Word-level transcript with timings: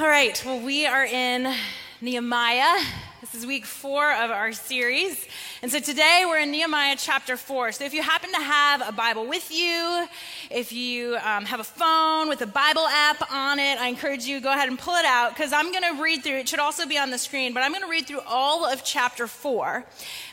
All 0.00 0.08
right, 0.08 0.42
well, 0.44 0.58
we 0.58 0.86
are 0.86 1.04
in 1.04 1.54
Nehemiah. 2.00 2.84
This 3.20 3.32
is 3.32 3.46
week 3.46 3.64
four 3.64 4.12
of 4.12 4.32
our 4.32 4.50
series. 4.50 5.24
And 5.62 5.70
so 5.70 5.78
today 5.78 6.24
we're 6.26 6.40
in 6.40 6.50
Nehemiah 6.50 6.96
chapter 6.98 7.36
four. 7.36 7.70
So 7.70 7.84
if 7.84 7.94
you 7.94 8.02
happen 8.02 8.32
to 8.32 8.40
have 8.40 8.88
a 8.88 8.90
Bible 8.90 9.24
with 9.28 9.52
you, 9.52 10.08
if 10.50 10.72
you 10.72 11.16
um, 11.18 11.44
have 11.44 11.60
a 11.60 11.64
phone 11.64 12.28
with 12.28 12.42
a 12.42 12.46
Bible 12.46 12.88
app 12.88 13.30
on 13.30 13.60
it, 13.60 13.78
I 13.78 13.86
encourage 13.86 14.24
you 14.24 14.40
go 14.40 14.52
ahead 14.52 14.68
and 14.68 14.76
pull 14.76 14.96
it 14.96 15.04
out 15.04 15.32
because 15.32 15.52
I'm 15.52 15.70
going 15.70 15.84
to 15.96 16.02
read 16.02 16.24
through. 16.24 16.38
It 16.38 16.48
should 16.48 16.58
also 16.58 16.88
be 16.88 16.98
on 16.98 17.10
the 17.10 17.18
screen, 17.18 17.54
but 17.54 17.62
I'm 17.62 17.70
going 17.70 17.84
to 17.84 17.88
read 17.88 18.08
through 18.08 18.22
all 18.26 18.64
of 18.64 18.82
chapter 18.82 19.28
four 19.28 19.84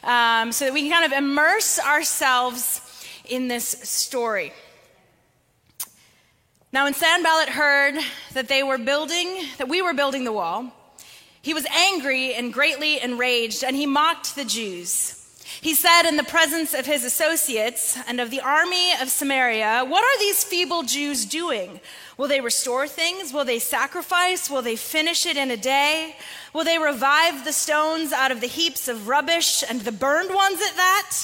um, 0.04 0.52
so 0.52 0.66
that 0.66 0.74
we 0.74 0.90
can 0.90 0.92
kind 0.92 1.06
of 1.06 1.16
immerse 1.16 1.78
ourselves 1.78 2.82
in 3.26 3.48
this 3.48 3.68
story. 3.68 4.54
Now, 6.74 6.86
when 6.86 6.94
Sanballat 6.94 7.50
heard 7.50 7.96
that 8.34 8.48
they 8.48 8.64
were 8.64 8.78
building, 8.78 9.44
that 9.58 9.68
we 9.68 9.82
were 9.82 9.94
building 9.94 10.24
the 10.24 10.32
wall, 10.32 10.72
he 11.42 11.54
was 11.54 11.66
angry 11.66 12.34
and 12.34 12.54
greatly 12.54 13.02
enraged, 13.02 13.62
and 13.62 13.76
he 13.76 13.86
mocked 13.86 14.36
the 14.36 14.46
Jews. 14.46 15.18
He 15.60 15.76
said 15.76 16.04
in 16.08 16.16
the 16.16 16.24
presence 16.24 16.74
of 16.74 16.86
his 16.86 17.04
associates 17.04 17.98
and 18.08 18.22
of 18.22 18.32
the 18.32 18.40
army 18.40 18.94
of 19.02 19.10
Samaria, 19.10 19.84
What 19.86 20.04
are 20.04 20.20
these 20.20 20.46
feeble 20.46 20.84
Jews 20.84 21.26
doing? 21.26 21.82
Will 22.18 22.30
they 22.30 22.40
restore 22.40 22.88
things? 22.88 23.34
Will 23.34 23.44
they 23.44 23.60
sacrifice? 23.60 24.50
Will 24.50 24.62
they 24.62 24.78
finish 24.78 25.26
it 25.26 25.36
in 25.36 25.52
a 25.52 25.58
day? 25.58 26.16
Will 26.54 26.64
they 26.64 26.78
revive 26.78 27.44
the 27.44 27.52
stones 27.52 28.14
out 28.14 28.32
of 28.32 28.40
the 28.40 28.48
heaps 28.48 28.88
of 28.88 29.10
rubbish 29.10 29.62
and 29.68 29.82
the 29.82 29.92
burned 29.92 30.34
ones 30.34 30.62
at 30.62 30.78
that? 30.78 31.18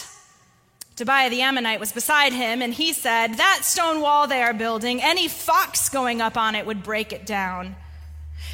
Tobiah 0.98 1.30
the 1.30 1.44
Ammonite 1.44 1.80
was 1.80 1.92
beside 1.92 2.34
him, 2.34 2.60
and 2.60 2.74
he 2.74 2.92
said, 2.92 3.36
That 3.36 3.60
stone 3.62 4.02
wall 4.02 4.26
they 4.26 4.42
are 4.42 4.54
building, 4.54 5.00
any 5.00 5.28
fox 5.28 5.90
going 5.90 6.22
up 6.22 6.36
on 6.36 6.56
it 6.56 6.66
would 6.66 6.82
break 6.82 7.14
it 7.14 7.24
down. 7.24 7.76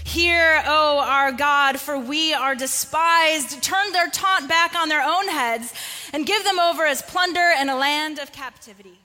Hear, 0.03 0.61
O 0.65 0.99
our 0.99 1.31
God, 1.31 1.79
for 1.79 1.97
we 1.97 2.33
are 2.33 2.53
despised. 2.53 3.63
Turn 3.63 3.93
their 3.93 4.09
taunt 4.09 4.49
back 4.49 4.75
on 4.75 4.89
their 4.89 5.01
own 5.01 5.29
heads, 5.29 5.73
and 6.11 6.25
give 6.25 6.43
them 6.43 6.59
over 6.59 6.85
as 6.85 7.01
plunder 7.01 7.39
and 7.39 7.69
a 7.69 7.77
land 7.77 8.19
of 8.19 8.33
captivity. 8.33 8.99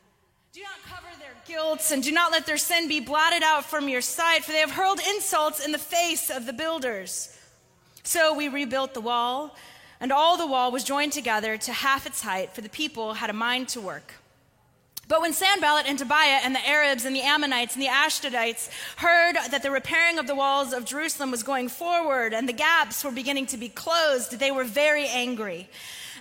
Do 0.53 0.61
not 0.63 0.83
cover 0.93 1.07
their 1.21 1.37
guilt, 1.47 1.93
and 1.93 2.03
do 2.03 2.11
not 2.11 2.33
let 2.33 2.45
their 2.45 2.59
sin 2.59 2.89
be 2.89 2.99
blotted 2.99 3.45
out 3.45 3.65
from 3.65 3.89
your 3.89 4.01
sight, 4.01 4.43
for 4.43 4.51
they 4.51 4.59
have 4.59 4.73
hurled 4.73 4.99
insults 5.15 5.65
in 5.65 5.71
the 5.71 5.79
face 5.79 6.29
of 6.29 6.45
the 6.45 6.53
builders. 6.53 7.33
So 8.03 8.35
we 8.35 8.49
rebuilt 8.49 8.95
the 8.95 9.01
wall 9.01 9.55
and 10.01 10.13
all 10.13 10.37
the 10.37 10.47
wall 10.47 10.71
was 10.71 10.85
joined 10.85 11.13
together 11.13 11.57
to 11.57 11.73
half 11.73 12.07
its 12.07 12.23
height, 12.23 12.55
for 12.55 12.61
the 12.61 12.69
people 12.69 13.15
had 13.15 13.31
a 13.31 13.35
mind 13.35 13.69
to 13.71 13.81
work. 13.81 14.15
But 15.09 15.23
when 15.23 15.33
Sanballat 15.33 15.87
and 15.87 15.99
Tobiah 15.99 16.41
and 16.45 16.55
the 16.55 16.69
Arabs 16.69 17.07
and 17.07 17.17
the 17.17 17.23
Ammonites 17.23 17.75
and 17.75 17.83
the 17.83 17.89
Ashdodites 17.89 18.69
heard 18.97 19.37
that 19.51 19.63
the 19.63 19.71
repairing 19.71 20.19
of 20.19 20.27
the 20.27 20.35
walls 20.35 20.75
of 20.75 20.85
Jerusalem 20.85 21.31
was 21.31 21.43
going 21.43 21.69
forward 21.69 22.35
and 22.35 22.47
the 22.47 22.53
gaps 22.53 23.03
were 23.03 23.11
beginning 23.11 23.47
to 23.47 23.57
be 23.57 23.71
closed, 23.71 24.39
they 24.39 24.51
were 24.51 24.65
very 24.65 25.07
angry 25.07 25.71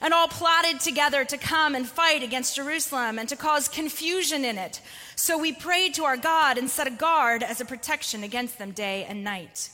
and 0.02 0.14
all 0.14 0.28
plotted 0.28 0.80
together 0.80 1.26
to 1.26 1.38
come 1.38 1.76
and 1.76 1.88
fight 1.88 2.24
against 2.24 2.56
Jerusalem 2.56 3.20
and 3.20 3.28
to 3.30 3.36
cause 3.36 3.68
confusion 3.68 4.46
in 4.46 4.58
it. 4.58 4.80
So 5.16 5.38
we 5.38 5.52
prayed 5.52 5.94
to 5.96 6.06
our 6.06 6.18
God 6.18 6.58
and 6.58 6.70
set 6.70 6.88
a 6.88 6.92
guard 6.92 7.44
as 7.44 7.60
a 7.60 7.66
protection 7.66 8.24
against 8.24 8.58
them 8.58 8.72
day 8.72 9.06
and 9.06 9.24
night. 9.24 9.70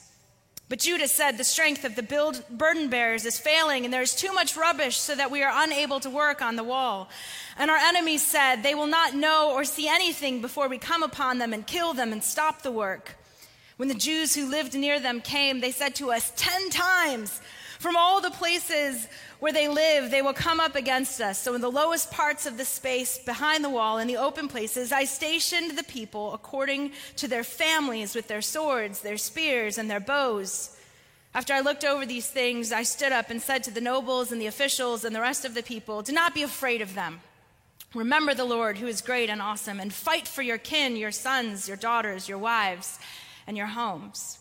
But 0.68 0.78
Judah 0.78 1.08
said, 1.08 1.36
The 1.36 1.44
strength 1.44 1.84
of 1.84 1.94
the 1.94 2.02
build, 2.02 2.42
burden 2.48 2.88
bearers 2.88 3.26
is 3.26 3.38
failing, 3.38 3.84
and 3.84 3.92
there 3.92 4.02
is 4.02 4.14
too 4.14 4.32
much 4.32 4.56
rubbish 4.56 4.96
so 4.96 5.14
that 5.14 5.30
we 5.30 5.42
are 5.42 5.64
unable 5.64 6.00
to 6.00 6.10
work 6.10 6.40
on 6.40 6.56
the 6.56 6.64
wall. 6.64 7.08
And 7.58 7.70
our 7.70 7.76
enemies 7.76 8.26
said, 8.26 8.62
They 8.62 8.74
will 8.74 8.86
not 8.86 9.14
know 9.14 9.52
or 9.52 9.64
see 9.64 9.88
anything 9.88 10.40
before 10.40 10.68
we 10.68 10.78
come 10.78 11.02
upon 11.02 11.38
them 11.38 11.52
and 11.52 11.66
kill 11.66 11.92
them 11.92 12.12
and 12.12 12.24
stop 12.24 12.62
the 12.62 12.72
work. 12.72 13.16
When 13.76 13.88
the 13.88 13.94
Jews 13.94 14.34
who 14.34 14.48
lived 14.48 14.74
near 14.74 15.00
them 15.00 15.20
came, 15.20 15.60
they 15.60 15.72
said 15.72 15.94
to 15.96 16.12
us, 16.12 16.32
Ten 16.36 16.70
times 16.70 17.40
from 17.84 17.96
all 17.96 18.18
the 18.18 18.30
places 18.30 19.08
where 19.40 19.52
they 19.52 19.68
live, 19.68 20.10
they 20.10 20.22
will 20.22 20.32
come 20.32 20.58
up 20.58 20.74
against 20.74 21.20
us. 21.20 21.38
So, 21.38 21.54
in 21.54 21.60
the 21.60 21.70
lowest 21.70 22.10
parts 22.10 22.46
of 22.46 22.56
the 22.56 22.64
space 22.64 23.18
behind 23.18 23.62
the 23.62 23.68
wall, 23.68 23.98
in 23.98 24.08
the 24.08 24.16
open 24.16 24.48
places, 24.48 24.90
I 24.90 25.04
stationed 25.04 25.76
the 25.76 25.82
people 25.82 26.32
according 26.32 26.92
to 27.16 27.28
their 27.28 27.44
families 27.44 28.14
with 28.14 28.26
their 28.26 28.40
swords, 28.40 29.02
their 29.02 29.18
spears, 29.18 29.76
and 29.76 29.90
their 29.90 30.00
bows. 30.00 30.74
After 31.34 31.52
I 31.52 31.60
looked 31.60 31.84
over 31.84 32.06
these 32.06 32.26
things, 32.26 32.72
I 32.72 32.84
stood 32.84 33.12
up 33.12 33.28
and 33.28 33.42
said 33.42 33.62
to 33.64 33.70
the 33.70 33.82
nobles 33.82 34.32
and 34.32 34.40
the 34.40 34.46
officials 34.46 35.04
and 35.04 35.14
the 35.14 35.20
rest 35.20 35.44
of 35.44 35.52
the 35.52 35.62
people, 35.62 36.00
Do 36.00 36.12
not 36.14 36.34
be 36.34 36.42
afraid 36.42 36.80
of 36.80 36.94
them. 36.94 37.20
Remember 37.92 38.32
the 38.32 38.46
Lord, 38.46 38.78
who 38.78 38.86
is 38.86 39.02
great 39.02 39.28
and 39.28 39.42
awesome, 39.42 39.78
and 39.78 39.92
fight 39.92 40.26
for 40.26 40.40
your 40.40 40.56
kin, 40.56 40.96
your 40.96 41.12
sons, 41.12 41.68
your 41.68 41.76
daughters, 41.76 42.30
your 42.30 42.38
wives, 42.38 42.98
and 43.46 43.58
your 43.58 43.66
homes 43.66 44.38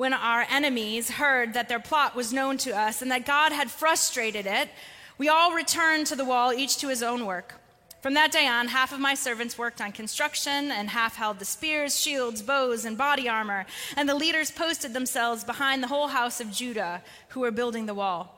when 0.00 0.14
our 0.14 0.46
enemies 0.48 1.10
heard 1.10 1.52
that 1.52 1.68
their 1.68 1.78
plot 1.78 2.16
was 2.16 2.32
known 2.32 2.56
to 2.56 2.74
us 2.74 3.02
and 3.02 3.10
that 3.10 3.26
God 3.26 3.52
had 3.52 3.70
frustrated 3.70 4.46
it, 4.46 4.70
we 5.18 5.28
all 5.28 5.52
returned 5.52 6.06
to 6.06 6.16
the 6.16 6.24
wall, 6.24 6.54
each 6.54 6.78
to 6.78 6.88
his 6.88 7.02
own 7.02 7.26
work. 7.26 7.60
From 8.00 8.14
that 8.14 8.32
day 8.32 8.46
on, 8.46 8.68
half 8.68 8.94
of 8.94 8.98
my 8.98 9.12
servants 9.12 9.58
worked 9.58 9.78
on 9.78 9.92
construction, 9.92 10.70
and 10.70 10.88
half 10.88 11.16
held 11.16 11.38
the 11.38 11.44
spears, 11.44 12.00
shields, 12.00 12.40
bows, 12.40 12.86
and 12.86 12.96
body 12.96 13.28
armor. 13.28 13.66
And 13.94 14.08
the 14.08 14.14
leaders 14.14 14.50
posted 14.50 14.94
themselves 14.94 15.44
behind 15.44 15.82
the 15.82 15.88
whole 15.88 16.08
house 16.08 16.40
of 16.40 16.50
Judah 16.50 17.02
who 17.28 17.40
were 17.40 17.50
building 17.50 17.84
the 17.84 17.92
wall. 17.92 18.34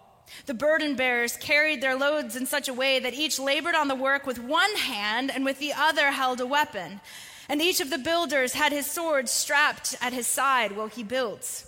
The 0.46 0.54
burden 0.54 0.96
bearers 0.96 1.36
carried 1.36 1.80
their 1.80 1.94
loads 1.94 2.34
in 2.34 2.44
such 2.44 2.66
a 2.66 2.74
way 2.74 2.98
that 2.98 3.14
each 3.14 3.38
labored 3.38 3.76
on 3.76 3.86
the 3.86 3.94
work 3.94 4.26
with 4.26 4.40
one 4.40 4.74
hand 4.74 5.30
and 5.30 5.44
with 5.44 5.60
the 5.60 5.74
other 5.74 6.10
held 6.10 6.40
a 6.40 6.46
weapon. 6.46 7.00
And 7.52 7.60
each 7.60 7.82
of 7.82 7.90
the 7.90 7.98
builders 7.98 8.54
had 8.54 8.72
his 8.72 8.86
sword 8.86 9.28
strapped 9.28 9.94
at 10.00 10.14
his 10.14 10.26
side 10.26 10.72
while 10.72 10.86
he 10.86 11.02
built. 11.02 11.66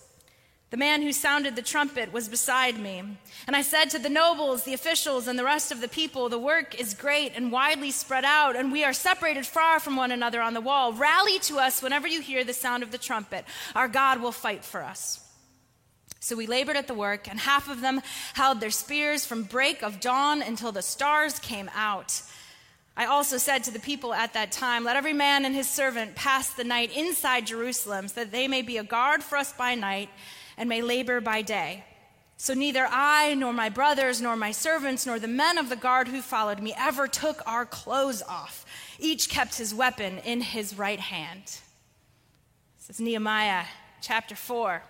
The 0.71 0.79
man 0.79 1.03
who 1.03 1.13
sounded 1.13 1.57
the 1.57 1.61
trumpet 1.61 2.11
was 2.11 2.27
beside 2.27 2.79
me. 2.79 3.03
And 3.47 3.55
I 3.55 3.61
said 3.61 3.91
to 3.91 3.99
the 3.99 4.09
nobles, 4.09 4.65
the 4.65 4.73
officials, 4.73 5.29
and 5.29 5.39
the 5.39 5.45
rest 5.45 5.71
of 5.71 5.83
the 5.83 5.89
people, 5.89 6.31
The 6.31 6.39
work 6.39 6.75
is 6.75 6.95
great 6.95 7.33
and 7.37 7.53
widely 7.53 7.91
spread 7.91 8.25
out, 8.25 8.57
and 8.57 8.73
we 8.73 8.83
are 8.83 8.95
separated 8.95 9.45
far 9.45 9.79
from 9.79 9.95
one 9.95 10.11
another 10.11 10.41
on 10.41 10.55
the 10.55 10.63
wall. 10.63 10.95
Rally 10.95 11.39
to 11.41 11.59
us 11.59 11.83
whenever 11.83 12.09
you 12.09 12.23
hear 12.23 12.45
the 12.45 12.55
sound 12.55 12.83
of 12.83 12.91
the 12.91 12.97
trumpet. 12.97 13.45
Our 13.75 13.87
God 13.87 14.23
will 14.23 14.33
fight 14.33 14.65
for 14.65 14.83
us. 14.83 15.21
So 16.19 16.35
we 16.35 16.47
labored 16.47 16.79
at 16.79 16.87
the 16.87 16.95
work, 16.95 17.29
and 17.29 17.39
half 17.39 17.69
of 17.69 17.83
them 17.83 18.01
held 18.33 18.59
their 18.59 18.71
spears 18.71 19.27
from 19.27 19.43
break 19.43 19.83
of 19.83 20.01
dawn 20.01 20.41
until 20.41 20.73
the 20.73 20.81
stars 20.81 21.39
came 21.39 21.69
out. 21.75 22.23
I 22.97 23.07
also 23.07 23.39
said 23.39 23.65
to 23.65 23.73
the 23.73 23.81
people 23.81 24.15
at 24.15 24.35
that 24.35 24.53
time, 24.53 24.85
Let 24.85 24.97
every 24.97 25.13
man 25.13 25.45
and 25.45 25.55
his 25.55 25.69
servant 25.69 26.15
pass 26.15 26.51
the 26.51 26.65
night 26.65 26.97
inside 26.97 27.47
Jerusalem, 27.47 28.09
so 28.09 28.21
that 28.21 28.33
they 28.33 28.47
may 28.47 28.63
be 28.63 28.79
a 28.79 28.85
guard 28.85 29.23
for 29.23 29.37
us 29.37 29.53
by 29.53 29.75
night 29.75 30.11
and 30.57 30.69
may 30.69 30.81
labor 30.81 31.21
by 31.21 31.43
day. 31.43 31.85
So 32.37 32.55
neither 32.55 32.87
I, 32.89 33.35
nor 33.35 33.53
my 33.53 33.69
brothers, 33.69 34.21
nor 34.21 34.37
my 34.37 34.51
servants, 34.51 35.07
nor 35.07 35.19
the 35.19 35.29
men 35.29 35.59
of 35.59 35.69
the 35.69 35.77
guard 35.77 36.09
who 36.09 36.21
followed 36.21 36.61
me 36.61 36.75
ever 36.77 37.09
took 37.09 37.43
our 37.47 37.65
clothes 37.65 38.23
off. 38.23 38.65
Each 38.99 39.29
kept 39.29 39.57
his 39.57 39.75
weapon 39.75 40.19
in 40.19 40.41
his 40.41 40.77
right 40.77 41.01
hand. 41.01 41.45
This 42.79 42.91
is 42.91 43.01
Nehemiah 43.01 43.65
chapter 44.03 44.37
4. 44.37 44.83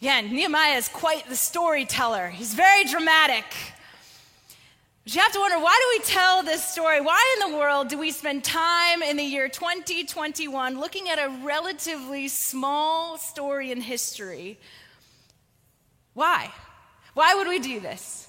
Again, 0.00 0.30
Nehemiah 0.30 0.76
is 0.76 0.88
quite 0.88 1.28
the 1.28 1.36
storyteller. 1.36 2.28
He's 2.28 2.54
very 2.54 2.84
dramatic. 2.84 3.44
But 5.04 5.14
you 5.14 5.20
have 5.20 5.32
to 5.32 5.38
wonder 5.38 5.58
why 5.58 5.78
do 5.78 5.98
we 5.98 6.04
tell 6.06 6.42
this 6.42 6.64
story? 6.64 7.00
Why 7.02 7.36
in 7.36 7.50
the 7.50 7.58
world 7.58 7.88
do 7.88 7.98
we 7.98 8.10
spend 8.10 8.42
time 8.42 9.02
in 9.02 9.18
the 9.18 9.22
year 9.22 9.50
2021 9.50 10.80
looking 10.80 11.10
at 11.10 11.18
a 11.18 11.28
relatively 11.42 12.28
small 12.28 13.18
story 13.18 13.70
in 13.70 13.82
history? 13.82 14.58
Why? 16.14 16.50
Why 17.12 17.34
would 17.34 17.48
we 17.48 17.58
do 17.58 17.80
this? 17.80 18.28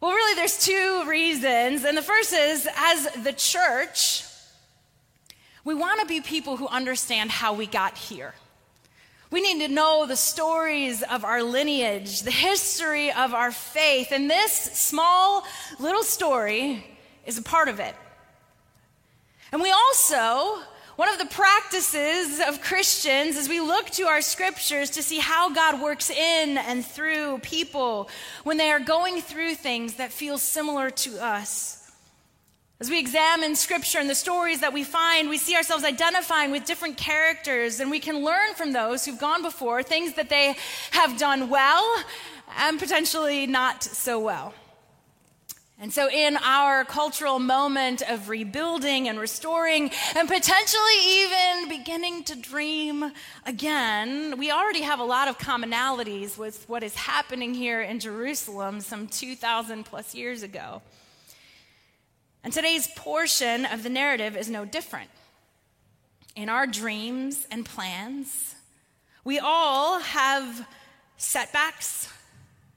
Well, 0.00 0.12
really, 0.12 0.36
there's 0.36 0.64
two 0.64 1.04
reasons. 1.08 1.82
And 1.82 1.98
the 1.98 2.02
first 2.02 2.32
is 2.32 2.68
as 2.76 3.08
the 3.24 3.32
church, 3.32 4.22
we 5.64 5.74
want 5.74 6.00
to 6.00 6.06
be 6.06 6.20
people 6.20 6.56
who 6.56 6.68
understand 6.68 7.32
how 7.32 7.54
we 7.54 7.66
got 7.66 7.98
here. 7.98 8.34
We 9.30 9.42
need 9.42 9.66
to 9.66 9.72
know 9.72 10.06
the 10.06 10.16
stories 10.16 11.02
of 11.02 11.24
our 11.24 11.42
lineage, 11.42 12.22
the 12.22 12.30
history 12.30 13.12
of 13.12 13.34
our 13.34 13.50
faith, 13.52 14.08
and 14.10 14.30
this 14.30 14.52
small 14.52 15.44
little 15.78 16.02
story 16.02 16.84
is 17.26 17.36
a 17.36 17.42
part 17.42 17.68
of 17.68 17.78
it. 17.78 17.94
And 19.52 19.60
we 19.60 19.70
also, 19.70 20.62
one 20.96 21.10
of 21.10 21.18
the 21.18 21.26
practices 21.26 22.40
of 22.40 22.62
Christians 22.62 23.36
is 23.36 23.50
we 23.50 23.60
look 23.60 23.90
to 23.90 24.04
our 24.04 24.22
scriptures 24.22 24.90
to 24.90 25.02
see 25.02 25.18
how 25.18 25.52
God 25.52 25.82
works 25.82 26.08
in 26.08 26.56
and 26.56 26.84
through 26.84 27.38
people 27.38 28.08
when 28.44 28.56
they 28.56 28.70
are 28.70 28.80
going 28.80 29.20
through 29.20 29.56
things 29.56 29.94
that 29.94 30.10
feel 30.10 30.38
similar 30.38 30.88
to 30.90 31.22
us. 31.22 31.77
As 32.80 32.90
we 32.90 33.00
examine 33.00 33.56
scripture 33.56 33.98
and 33.98 34.08
the 34.08 34.14
stories 34.14 34.60
that 34.60 34.72
we 34.72 34.84
find, 34.84 35.28
we 35.28 35.36
see 35.36 35.56
ourselves 35.56 35.82
identifying 35.82 36.52
with 36.52 36.64
different 36.64 36.96
characters, 36.96 37.80
and 37.80 37.90
we 37.90 37.98
can 37.98 38.22
learn 38.22 38.54
from 38.54 38.72
those 38.72 39.04
who've 39.04 39.18
gone 39.18 39.42
before 39.42 39.82
things 39.82 40.14
that 40.14 40.28
they 40.28 40.54
have 40.92 41.18
done 41.18 41.50
well 41.50 42.04
and 42.56 42.78
potentially 42.78 43.48
not 43.48 43.82
so 43.82 44.20
well. 44.20 44.54
And 45.80 45.92
so, 45.92 46.08
in 46.08 46.36
our 46.36 46.84
cultural 46.84 47.40
moment 47.40 48.00
of 48.08 48.28
rebuilding 48.28 49.08
and 49.08 49.18
restoring, 49.18 49.90
and 50.14 50.28
potentially 50.28 50.98
even 51.04 51.68
beginning 51.68 52.22
to 52.24 52.36
dream 52.36 53.10
again, 53.44 54.38
we 54.38 54.52
already 54.52 54.82
have 54.82 55.00
a 55.00 55.04
lot 55.04 55.26
of 55.26 55.36
commonalities 55.38 56.38
with 56.38 56.64
what 56.68 56.84
is 56.84 56.94
happening 56.94 57.54
here 57.54 57.82
in 57.82 57.98
Jerusalem 57.98 58.80
some 58.80 59.08
2,000 59.08 59.84
plus 59.84 60.14
years 60.14 60.44
ago. 60.44 60.80
And 62.48 62.54
today's 62.54 62.88
portion 62.96 63.66
of 63.66 63.82
the 63.82 63.90
narrative 63.90 64.34
is 64.34 64.48
no 64.48 64.64
different. 64.64 65.10
In 66.34 66.48
our 66.48 66.66
dreams 66.66 67.46
and 67.50 67.62
plans, 67.62 68.54
we 69.22 69.38
all 69.38 69.98
have 70.00 70.66
setbacks, 71.18 72.10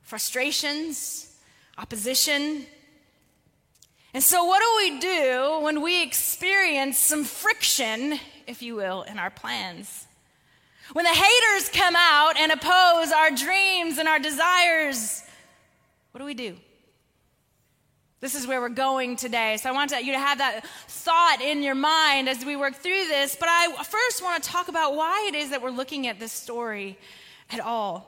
frustrations, 0.01 1.33
opposition 1.77 2.65
and 4.13 4.21
so, 4.21 4.44
what 4.44 4.59
do 4.59 4.91
we 4.91 5.00
do 5.00 5.59
when 5.62 5.81
we 5.81 6.03
experience 6.03 7.00
some 7.00 7.23
friction, 7.23 8.19
if 8.45 8.62
you 8.62 8.75
will, 8.75 9.03
in 9.03 9.18
our 9.18 9.29
plans? 9.29 10.06
When 10.91 11.06
the 11.06 11.12
haters 11.12 11.69
come 11.69 11.95
out 11.95 12.33
and 12.38 12.51
oppose 12.51 13.13
our 13.13 13.31
dreams 13.31 14.00
and 14.00 14.09
our 14.09 14.19
desires, 14.19 15.23
what 16.12 16.19
do 16.19 16.25
we 16.25 16.33
do? 16.33 16.57
This 18.21 18.35
is 18.35 18.45
where 18.45 18.62
we're 18.62 18.69
going 18.69 19.15
today. 19.15 19.57
So 19.57 19.68
I 19.68 19.71
want 19.71 19.89
you 19.91 20.13
to 20.13 20.19
have 20.19 20.38
that 20.38 20.63
thought 20.88 21.39
in 21.41 21.63
your 21.63 21.73
mind 21.73 22.29
as 22.29 22.45
we 22.45 22.56
work 22.56 22.75
through 22.75 23.07
this. 23.07 23.35
But 23.35 23.50
I 23.50 23.83
first 23.83 24.21
want 24.21 24.44
to 24.44 24.47
talk 24.47 24.68
about 24.68 24.95
why 24.95 25.27
it 25.27 25.33
is 25.33 25.50
that 25.50 25.63
we're 25.63 25.71
looking 25.71 26.06
at 26.06 26.19
this 26.19 26.31
story 26.31 27.00
at 27.50 27.59
all. 27.59 28.07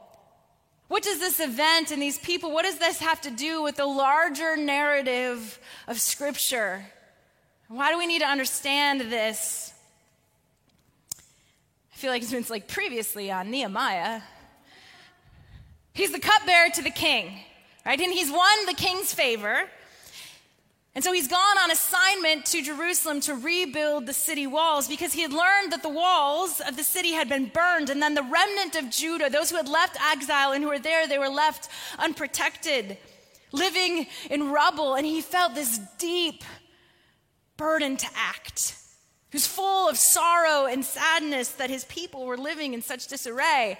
What 0.87 1.01
does 1.01 1.19
this 1.19 1.39
event 1.39 1.89
and 1.89 1.99
these 1.99 2.19
people, 2.19 2.51
what 2.51 2.63
does 2.63 2.77
this 2.77 2.99
have 2.99 3.21
to 3.21 3.31
do 3.31 3.63
with 3.63 3.77
the 3.77 3.87
larger 3.87 4.55
narrative 4.55 5.59
of 5.87 5.99
Scripture? 5.99 6.85
Why 7.67 7.91
do 7.91 7.97
we 7.97 8.05
need 8.05 8.19
to 8.19 8.27
understand 8.27 9.01
this? 9.01 9.73
I 11.91 11.97
feel 11.97 12.11
like 12.11 12.21
it's 12.21 12.31
been 12.31 12.45
like 12.51 12.67
previously 12.67 13.31
on 13.31 13.49
Nehemiah. 13.49 14.21
He's 15.93 16.11
the 16.11 16.19
cupbearer 16.19 16.69
to 16.75 16.83
the 16.83 16.91
king, 16.91 17.33
right? 17.83 17.99
And 17.99 18.13
he's 18.13 18.31
won 18.31 18.65
the 18.67 18.75
king's 18.75 19.11
favor. 19.11 19.67
And 20.95 21.03
so 21.03 21.11
he's 21.11 21.27
gone 21.27 21.57
on 21.57 21.71
assignment 21.71 22.45
to 22.47 22.61
Jerusalem 22.61 23.19
to 23.21 23.33
rebuild 23.33 24.05
the 24.05 24.13
city 24.13 24.45
walls 24.45 24.87
because 24.87 25.13
he 25.13 25.21
had 25.21 25.33
learned 25.33 25.71
that 25.71 25.81
the 25.81 25.89
walls 25.89 26.61
of 26.61 26.77
the 26.77 26.83
city 26.83 27.13
had 27.13 27.27
been 27.27 27.47
burned. 27.47 27.89
And 27.89 27.99
then 27.99 28.13
the 28.13 28.21
remnant 28.21 28.75
of 28.75 28.91
Judah, 28.91 29.29
those 29.29 29.49
who 29.49 29.57
had 29.57 29.67
left 29.67 29.97
exile 30.11 30.51
and 30.51 30.63
who 30.63 30.69
were 30.69 30.77
there, 30.77 31.07
they 31.07 31.17
were 31.17 31.29
left 31.29 31.67
unprotected, 31.97 32.97
living 33.51 34.05
in 34.29 34.51
rubble. 34.51 34.93
And 34.93 35.05
he 35.05 35.21
felt 35.21 35.55
this 35.55 35.79
deep 35.97 36.43
burden 37.57 37.97
to 37.97 38.07
act. 38.15 38.75
He 39.31 39.37
was 39.37 39.47
full 39.47 39.89
of 39.89 39.97
sorrow 39.97 40.67
and 40.67 40.85
sadness 40.85 41.49
that 41.53 41.71
his 41.71 41.85
people 41.85 42.27
were 42.27 42.37
living 42.37 42.75
in 42.75 42.83
such 42.83 43.07
disarray. 43.07 43.79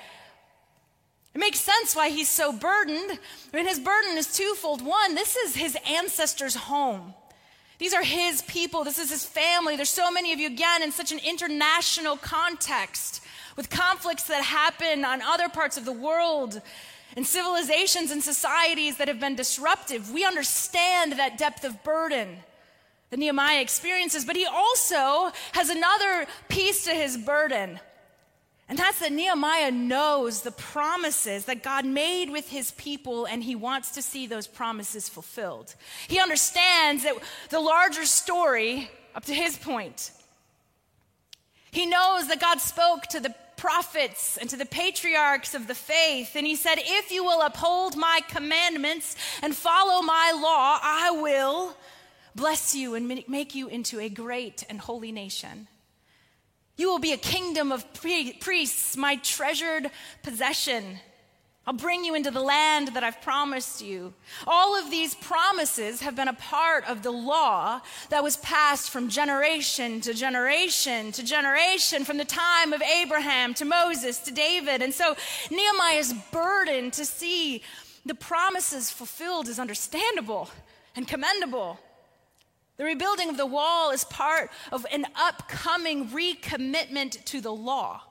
It 1.33 1.39
makes 1.39 1.59
sense 1.59 1.95
why 1.95 2.09
he's 2.09 2.29
so 2.29 2.53
burdened. 2.53 3.19
I 3.51 3.57
mean, 3.57 3.67
his 3.67 3.79
burden 3.79 4.17
is 4.17 4.31
twofold. 4.35 4.85
One, 4.85 5.15
this 5.15 5.35
is 5.35 5.55
his 5.55 5.77
ancestors' 5.89 6.55
home. 6.55 7.15
These 7.79 7.93
are 7.93 8.03
his 8.03 8.43
people. 8.43 8.83
This 8.83 8.99
is 8.99 9.09
his 9.09 9.25
family. 9.25 9.75
There's 9.75 9.89
so 9.89 10.11
many 10.11 10.31
of 10.31 10.39
you, 10.39 10.47
again, 10.47 10.83
in 10.83 10.91
such 10.91 11.11
an 11.11 11.19
international 11.19 12.17
context 12.17 13.23
with 13.55 13.69
conflicts 13.69 14.23
that 14.25 14.43
happen 14.43 15.03
on 15.03 15.21
other 15.21 15.49
parts 15.49 15.75
of 15.77 15.85
the 15.85 15.91
world 15.91 16.61
and 17.15 17.25
civilizations 17.25 18.11
and 18.11 18.23
societies 18.23 18.97
that 18.97 19.07
have 19.07 19.19
been 19.19 19.35
disruptive. 19.35 20.11
We 20.11 20.25
understand 20.25 21.13
that 21.13 21.37
depth 21.37 21.63
of 21.63 21.83
burden 21.83 22.37
that 23.09 23.19
Nehemiah 23.19 23.61
experiences, 23.61 24.25
but 24.25 24.35
he 24.35 24.45
also 24.45 25.31
has 25.51 25.69
another 25.69 26.25
piece 26.49 26.85
to 26.85 26.91
his 26.91 27.17
burden. 27.17 27.79
And 28.69 28.79
that's 28.79 28.99
that 28.99 29.11
Nehemiah 29.11 29.71
knows 29.71 30.41
the 30.41 30.51
promises 30.51 31.45
that 31.45 31.63
God 31.63 31.85
made 31.85 32.29
with 32.29 32.49
his 32.49 32.71
people, 32.71 33.25
and 33.25 33.43
he 33.43 33.55
wants 33.55 33.91
to 33.91 34.01
see 34.01 34.25
those 34.25 34.47
promises 34.47 35.09
fulfilled. 35.09 35.75
He 36.07 36.19
understands 36.19 37.03
that 37.03 37.15
the 37.49 37.59
larger 37.59 38.05
story, 38.05 38.89
up 39.15 39.25
to 39.25 39.33
his 39.33 39.57
point, 39.57 40.11
he 41.71 41.85
knows 41.85 42.27
that 42.29 42.39
God 42.39 42.61
spoke 42.61 43.03
to 43.07 43.19
the 43.19 43.35
prophets 43.57 44.37
and 44.37 44.49
to 44.49 44.57
the 44.57 44.65
patriarchs 44.65 45.55
of 45.55 45.67
the 45.67 45.75
faith, 45.75 46.35
and 46.35 46.47
he 46.47 46.55
said, 46.55 46.75
If 46.77 47.11
you 47.11 47.23
will 47.23 47.41
uphold 47.41 47.97
my 47.97 48.21
commandments 48.29 49.15
and 49.41 49.55
follow 49.55 50.01
my 50.01 50.31
law, 50.35 50.79
I 50.81 51.11
will 51.21 51.75
bless 52.35 52.75
you 52.75 52.95
and 52.95 53.23
make 53.27 53.55
you 53.55 53.67
into 53.67 53.99
a 53.99 54.09
great 54.09 54.63
and 54.69 54.79
holy 54.79 55.11
nation. 55.11 55.67
You 56.75 56.89
will 56.89 56.99
be 56.99 57.13
a 57.13 57.17
kingdom 57.17 57.71
of 57.71 57.85
priests, 57.93 58.97
my 58.97 59.17
treasured 59.17 59.91
possession. 60.23 60.99
I'll 61.65 61.73
bring 61.73 62.03
you 62.03 62.13
into 62.13 62.29
the 62.29 62.41
land 62.41 62.89
that 62.89 63.05
I've 63.05 63.21
promised 63.21 63.81
you. 63.81 64.13
All 64.45 64.77
of 64.77 64.91
these 64.91 65.15
promises 65.15 66.01
have 66.01 66.13
been 66.13 66.27
a 66.27 66.33
part 66.33 66.85
of 66.89 67.03
the 67.03 67.11
law 67.11 67.79
that 68.09 68.21
was 68.21 68.35
passed 68.37 68.89
from 68.89 69.07
generation 69.07 70.01
to 70.01 70.13
generation 70.13 71.13
to 71.13 71.23
generation, 71.23 72.03
from 72.03 72.17
the 72.17 72.25
time 72.25 72.73
of 72.73 72.81
Abraham 72.81 73.53
to 73.53 73.65
Moses 73.65 74.19
to 74.19 74.31
David. 74.33 74.81
And 74.81 74.93
so 74.93 75.15
Nehemiah's 75.51 76.13
burden 76.33 76.91
to 76.91 77.05
see 77.05 77.63
the 78.05 78.15
promises 78.15 78.91
fulfilled 78.91 79.47
is 79.47 79.57
understandable 79.57 80.49
and 80.97 81.07
commendable. 81.07 81.79
The 82.83 82.89
rebuilding 82.89 83.29
of 83.29 83.37
the 83.37 83.45
wall 83.45 83.91
is 83.91 84.03
part 84.03 84.51
of 84.69 84.85
an 84.91 85.05
upcoming 85.15 86.09
recommitment 86.09 87.23
to 87.23 87.39
the 87.39 87.53
law. 87.53 88.01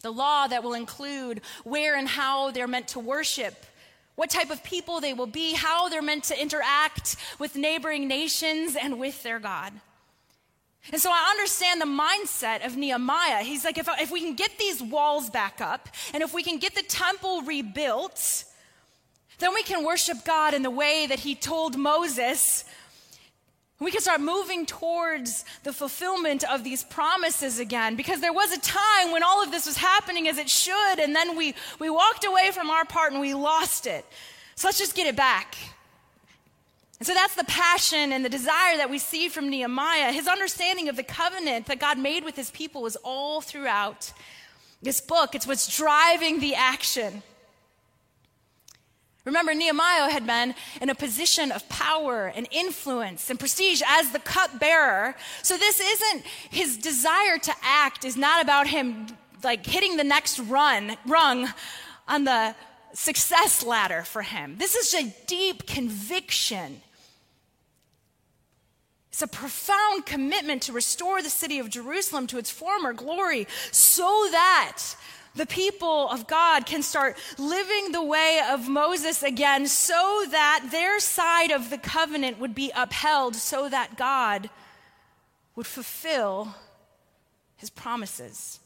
The 0.00 0.10
law 0.10 0.46
that 0.46 0.62
will 0.62 0.72
include 0.72 1.42
where 1.64 1.94
and 1.94 2.08
how 2.08 2.50
they're 2.50 2.66
meant 2.66 2.88
to 2.88 2.98
worship, 2.98 3.66
what 4.14 4.30
type 4.30 4.48
of 4.48 4.64
people 4.64 5.00
they 5.00 5.12
will 5.12 5.26
be, 5.26 5.52
how 5.52 5.90
they're 5.90 6.00
meant 6.00 6.24
to 6.24 6.40
interact 6.40 7.16
with 7.38 7.56
neighboring 7.56 8.08
nations 8.08 8.74
and 8.74 8.98
with 8.98 9.22
their 9.22 9.38
God. 9.38 9.74
And 10.90 10.98
so 10.98 11.10
I 11.12 11.28
understand 11.30 11.78
the 11.78 11.84
mindset 11.84 12.64
of 12.64 12.74
Nehemiah. 12.74 13.42
He's 13.42 13.66
like, 13.66 13.76
if, 13.76 13.86
if 14.00 14.10
we 14.10 14.20
can 14.20 14.34
get 14.34 14.56
these 14.58 14.82
walls 14.82 15.28
back 15.28 15.60
up, 15.60 15.90
and 16.14 16.22
if 16.22 16.32
we 16.32 16.42
can 16.42 16.56
get 16.56 16.74
the 16.74 16.84
temple 16.84 17.42
rebuilt, 17.42 18.44
then 19.40 19.52
we 19.52 19.62
can 19.62 19.84
worship 19.84 20.24
God 20.24 20.54
in 20.54 20.62
the 20.62 20.70
way 20.70 21.06
that 21.06 21.18
he 21.20 21.34
told 21.34 21.76
Moses 21.76 22.64
we 23.80 23.92
can 23.92 24.00
start 24.00 24.20
moving 24.20 24.66
towards 24.66 25.44
the 25.62 25.72
fulfillment 25.72 26.42
of 26.50 26.64
these 26.64 26.82
promises 26.82 27.60
again 27.60 27.94
because 27.94 28.20
there 28.20 28.32
was 28.32 28.52
a 28.52 28.60
time 28.60 29.12
when 29.12 29.22
all 29.22 29.42
of 29.42 29.52
this 29.52 29.66
was 29.66 29.76
happening 29.76 30.26
as 30.26 30.36
it 30.36 30.50
should, 30.50 30.98
and 30.98 31.14
then 31.14 31.36
we, 31.36 31.54
we 31.78 31.88
walked 31.88 32.24
away 32.24 32.50
from 32.52 32.70
our 32.70 32.84
part 32.84 33.12
and 33.12 33.20
we 33.20 33.34
lost 33.34 33.86
it. 33.86 34.04
So 34.56 34.66
let's 34.66 34.78
just 34.78 34.96
get 34.96 35.06
it 35.06 35.14
back. 35.14 35.56
And 36.98 37.06
so 37.06 37.14
that's 37.14 37.36
the 37.36 37.44
passion 37.44 38.12
and 38.12 38.24
the 38.24 38.28
desire 38.28 38.76
that 38.78 38.90
we 38.90 38.98
see 38.98 39.28
from 39.28 39.48
Nehemiah. 39.48 40.10
His 40.10 40.26
understanding 40.26 40.88
of 40.88 40.96
the 40.96 41.04
covenant 41.04 41.66
that 41.66 41.78
God 41.78 41.96
made 41.96 42.24
with 42.24 42.34
his 42.34 42.50
people 42.50 42.84
is 42.86 42.96
all 43.04 43.40
throughout 43.40 44.12
this 44.82 45.00
book, 45.00 45.34
it's 45.34 45.46
what's 45.46 45.76
driving 45.76 46.40
the 46.40 46.54
action. 46.54 47.22
Remember, 49.28 49.52
Nehemiah 49.52 50.10
had 50.10 50.26
been 50.26 50.54
in 50.80 50.88
a 50.88 50.94
position 50.94 51.52
of 51.52 51.68
power 51.68 52.32
and 52.34 52.48
influence 52.50 53.28
and 53.28 53.38
prestige 53.38 53.82
as 53.86 54.10
the 54.10 54.20
cupbearer. 54.20 55.14
So 55.42 55.58
this 55.58 55.78
isn't 55.80 56.24
his 56.48 56.78
desire 56.78 57.36
to 57.36 57.52
act 57.62 58.06
is 58.06 58.16
not 58.16 58.42
about 58.42 58.68
him 58.68 59.06
like 59.44 59.66
hitting 59.66 59.98
the 59.98 60.04
next 60.04 60.38
run 60.38 60.96
rung 61.06 61.46
on 62.08 62.24
the 62.24 62.54
success 62.94 63.62
ladder 63.62 64.02
for 64.02 64.22
him. 64.22 64.56
This 64.56 64.74
is 64.74 64.94
a 64.94 65.14
deep 65.26 65.66
conviction. 65.66 66.80
It's 69.10 69.20
a 69.20 69.26
profound 69.26 70.06
commitment 70.06 70.62
to 70.62 70.72
restore 70.72 71.20
the 71.20 71.28
city 71.28 71.58
of 71.58 71.68
Jerusalem 71.68 72.26
to 72.28 72.38
its 72.38 72.50
former 72.50 72.94
glory 72.94 73.46
so 73.72 74.28
that 74.30 74.84
the 75.34 75.46
people 75.46 76.08
of 76.10 76.26
God 76.26 76.66
can 76.66 76.82
start 76.82 77.16
living 77.38 77.92
the 77.92 78.02
way 78.02 78.40
of 78.50 78.68
Moses 78.68 79.22
again 79.22 79.66
so 79.66 80.24
that 80.30 80.68
their 80.70 81.00
side 81.00 81.50
of 81.50 81.70
the 81.70 81.78
covenant 81.78 82.38
would 82.38 82.54
be 82.54 82.72
upheld, 82.74 83.36
so 83.36 83.68
that 83.68 83.96
God 83.96 84.50
would 85.54 85.66
fulfill 85.66 86.54
his 87.56 87.70
promises. 87.70 88.60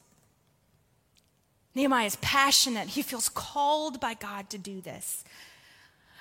Nehemiah 1.75 2.05
is 2.05 2.15
passionate. 2.17 2.89
He 2.89 3.01
feels 3.01 3.29
called 3.29 3.99
by 3.99 4.13
God 4.13 4.49
to 4.51 4.57
do 4.57 4.81
this. 4.81 5.23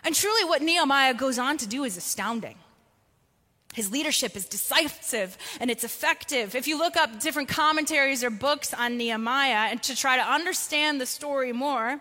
And 0.04 0.14
truly, 0.14 0.44
what 0.44 0.62
Nehemiah 0.62 1.14
goes 1.14 1.38
on 1.38 1.58
to 1.58 1.66
do 1.66 1.84
is 1.84 1.96
astounding. 1.96 2.56
His 3.72 3.90
leadership 3.90 4.36
is 4.36 4.46
decisive 4.46 5.36
and 5.60 5.70
it's 5.70 5.84
effective. 5.84 6.54
If 6.54 6.68
you 6.68 6.78
look 6.78 6.96
up 6.96 7.20
different 7.20 7.48
commentaries 7.48 8.22
or 8.22 8.30
books 8.30 8.74
on 8.74 8.98
Nehemiah 8.98 9.70
and 9.70 9.82
to 9.84 9.96
try 9.96 10.16
to 10.16 10.22
understand 10.22 11.00
the 11.00 11.06
story 11.06 11.52
more, 11.52 12.00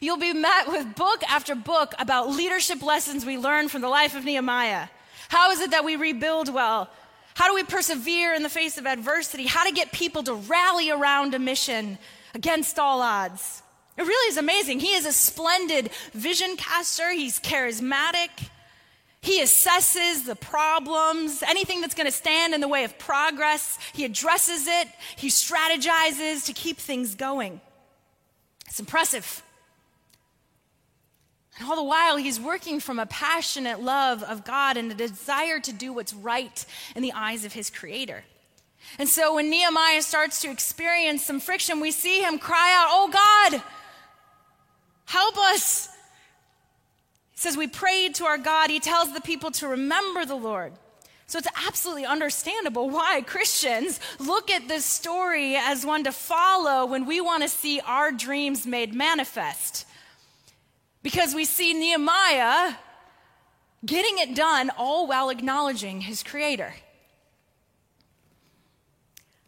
You'll 0.00 0.16
be 0.16 0.32
met 0.32 0.68
with 0.68 0.94
book 0.94 1.22
after 1.28 1.54
book 1.54 1.92
about 1.98 2.30
leadership 2.30 2.82
lessons 2.82 3.26
we 3.26 3.36
learn 3.36 3.68
from 3.68 3.82
the 3.82 3.88
life 3.88 4.14
of 4.14 4.24
Nehemiah. 4.24 4.88
How 5.28 5.50
is 5.50 5.60
it 5.60 5.72
that 5.72 5.84
we 5.84 5.96
rebuild 5.96 6.52
well? 6.52 6.88
How 7.34 7.48
do 7.48 7.54
we 7.54 7.64
persevere 7.64 8.34
in 8.34 8.42
the 8.42 8.48
face 8.48 8.78
of 8.78 8.86
adversity? 8.86 9.46
How 9.46 9.64
to 9.64 9.72
get 9.72 9.92
people 9.92 10.22
to 10.24 10.34
rally 10.34 10.90
around 10.90 11.34
a 11.34 11.38
mission 11.38 11.98
against 12.34 12.78
all 12.78 13.02
odds. 13.02 13.62
It 13.96 14.02
really 14.02 14.30
is 14.30 14.36
amazing. 14.36 14.80
He 14.80 14.94
is 14.94 15.06
a 15.06 15.12
splendid 15.12 15.90
vision 16.12 16.56
caster, 16.56 17.10
he's 17.10 17.40
charismatic. 17.40 18.30
He 19.20 19.42
assesses 19.42 20.24
the 20.24 20.36
problems, 20.36 21.42
anything 21.42 21.80
that's 21.80 21.94
going 21.94 22.06
to 22.06 22.12
stand 22.12 22.54
in 22.54 22.60
the 22.60 22.68
way 22.68 22.84
of 22.84 22.98
progress. 22.98 23.78
He 23.92 24.04
addresses 24.04 24.66
it. 24.66 24.88
He 25.16 25.28
strategizes 25.28 26.46
to 26.46 26.52
keep 26.52 26.78
things 26.78 27.14
going. 27.14 27.60
It's 28.66 28.78
impressive. 28.78 29.42
And 31.58 31.68
all 31.68 31.74
the 31.74 31.82
while, 31.82 32.16
he's 32.16 32.38
working 32.38 32.78
from 32.78 33.00
a 33.00 33.06
passionate 33.06 33.80
love 33.80 34.22
of 34.22 34.44
God 34.44 34.76
and 34.76 34.92
a 34.92 34.94
desire 34.94 35.58
to 35.60 35.72
do 35.72 35.92
what's 35.92 36.14
right 36.14 36.64
in 36.94 37.02
the 37.02 37.12
eyes 37.12 37.44
of 37.44 37.52
his 37.52 37.68
creator. 37.68 38.22
And 38.98 39.08
so 39.08 39.34
when 39.34 39.50
Nehemiah 39.50 40.02
starts 40.02 40.40
to 40.42 40.50
experience 40.50 41.24
some 41.24 41.40
friction, 41.40 41.80
we 41.80 41.90
see 41.90 42.22
him 42.22 42.38
cry 42.38 42.72
out, 42.76 42.88
Oh 42.90 43.10
God, 43.12 43.62
help 45.06 45.36
us. 45.36 45.88
Says, 47.38 47.56
We 47.56 47.68
prayed 47.68 48.16
to 48.16 48.24
our 48.24 48.36
God. 48.36 48.68
He 48.68 48.80
tells 48.80 49.12
the 49.12 49.20
people 49.20 49.52
to 49.52 49.68
remember 49.68 50.24
the 50.24 50.34
Lord. 50.34 50.72
So 51.28 51.38
it's 51.38 51.46
absolutely 51.68 52.04
understandable 52.04 52.90
why 52.90 53.20
Christians 53.20 54.00
look 54.18 54.50
at 54.50 54.66
this 54.66 54.84
story 54.84 55.54
as 55.54 55.86
one 55.86 56.02
to 56.02 56.10
follow 56.10 56.84
when 56.84 57.06
we 57.06 57.20
want 57.20 57.44
to 57.44 57.48
see 57.48 57.80
our 57.80 58.10
dreams 58.10 58.66
made 58.66 58.92
manifest. 58.92 59.86
Because 61.04 61.32
we 61.32 61.44
see 61.44 61.74
Nehemiah 61.74 62.74
getting 63.86 64.18
it 64.18 64.34
done 64.34 64.72
all 64.76 65.06
while 65.06 65.30
acknowledging 65.30 66.00
his 66.00 66.24
creator. 66.24 66.74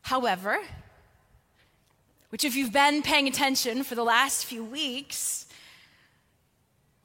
However, 0.02 0.60
which, 2.28 2.44
if 2.44 2.54
you've 2.54 2.72
been 2.72 3.02
paying 3.02 3.26
attention 3.26 3.82
for 3.82 3.96
the 3.96 4.04
last 4.04 4.46
few 4.46 4.62
weeks, 4.62 5.46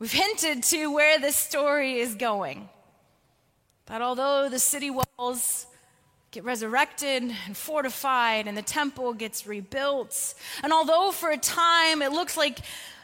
we've 0.05 0.11
hinted 0.11 0.61
to 0.61 0.93
where 0.93 1.17
this 1.17 1.35
story 1.35 1.95
is 1.95 2.13
going. 2.13 2.69
That 3.87 4.03
although 4.03 4.49
the 4.49 4.59
city 4.59 4.91
walls 4.91 5.65
get 6.29 6.43
resurrected 6.43 7.33
and 7.47 7.57
fortified 7.57 8.45
and 8.45 8.55
the 8.55 8.61
temple 8.61 9.13
gets 9.13 9.47
rebuilt, 9.47 10.35
and 10.61 10.71
although 10.71 11.11
for 11.11 11.31
a 11.31 11.37
time 11.37 12.03
it 12.03 12.11
looks 12.11 12.37
like 12.37 12.59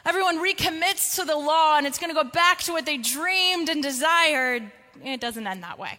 everyone 0.05 0.37
recommits 0.45 1.15
to 1.15 1.25
the 1.25 1.35
law 1.35 1.75
and 1.75 1.87
it's 1.87 1.97
going 1.97 2.13
to 2.13 2.23
go 2.23 2.29
back 2.29 2.59
to 2.59 2.71
what 2.71 2.85
they 2.85 2.97
dreamed 2.97 3.67
and 3.67 3.81
desired, 3.81 4.71
it 5.03 5.19
doesn't 5.19 5.47
end 5.47 5.63
that 5.63 5.79
way. 5.79 5.97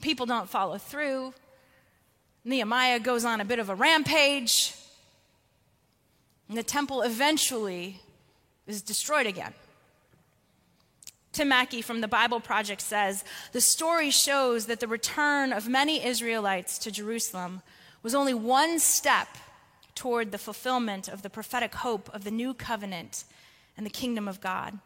People 0.00 0.24
don't 0.24 0.48
follow 0.48 0.78
through. 0.78 1.34
Nehemiah 2.46 2.98
goes 2.98 3.26
on 3.26 3.42
a 3.42 3.44
bit 3.44 3.58
of 3.58 3.68
a 3.68 3.74
rampage, 3.74 4.74
and 6.48 6.56
the 6.56 6.62
temple 6.62 7.02
eventually 7.02 8.00
is 8.72 8.82
destroyed 8.82 9.26
again. 9.26 9.54
Tim 11.32 11.48
Mackie 11.48 11.82
from 11.82 12.00
the 12.00 12.08
Bible 12.08 12.40
Project 12.40 12.80
says 12.80 13.24
the 13.52 13.60
story 13.60 14.10
shows 14.10 14.66
that 14.66 14.80
the 14.80 14.88
return 14.88 15.52
of 15.52 15.68
many 15.68 16.04
Israelites 16.04 16.76
to 16.78 16.90
Jerusalem 16.90 17.62
was 18.02 18.14
only 18.14 18.34
one 18.34 18.78
step 18.78 19.28
toward 19.94 20.32
the 20.32 20.38
fulfillment 20.38 21.08
of 21.08 21.22
the 21.22 21.30
prophetic 21.30 21.74
hope 21.76 22.10
of 22.14 22.24
the 22.24 22.30
new 22.30 22.52
covenant 22.52 23.24
and 23.76 23.86
the 23.86 23.90
kingdom 23.90 24.28
of 24.28 24.40
God. 24.40 24.78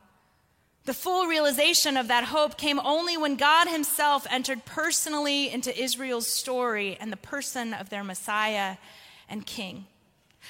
The 0.85 0.95
full 0.95 1.27
realization 1.27 1.97
of 1.97 2.07
that 2.09 2.25
hope 2.25 2.57
came 2.57 2.79
only 2.79 3.17
when 3.17 3.35
God 3.35 3.67
Himself 3.67 4.25
entered 4.31 4.65
personally 4.65 5.51
into 5.51 5.77
Israel's 5.77 6.29
story 6.29 6.97
and 7.01 7.11
the 7.11 7.17
person 7.17 7.75
of 7.75 7.91
their 7.91 8.05
Messiah 8.05 8.77
and 9.29 9.45
King. 9.45 9.87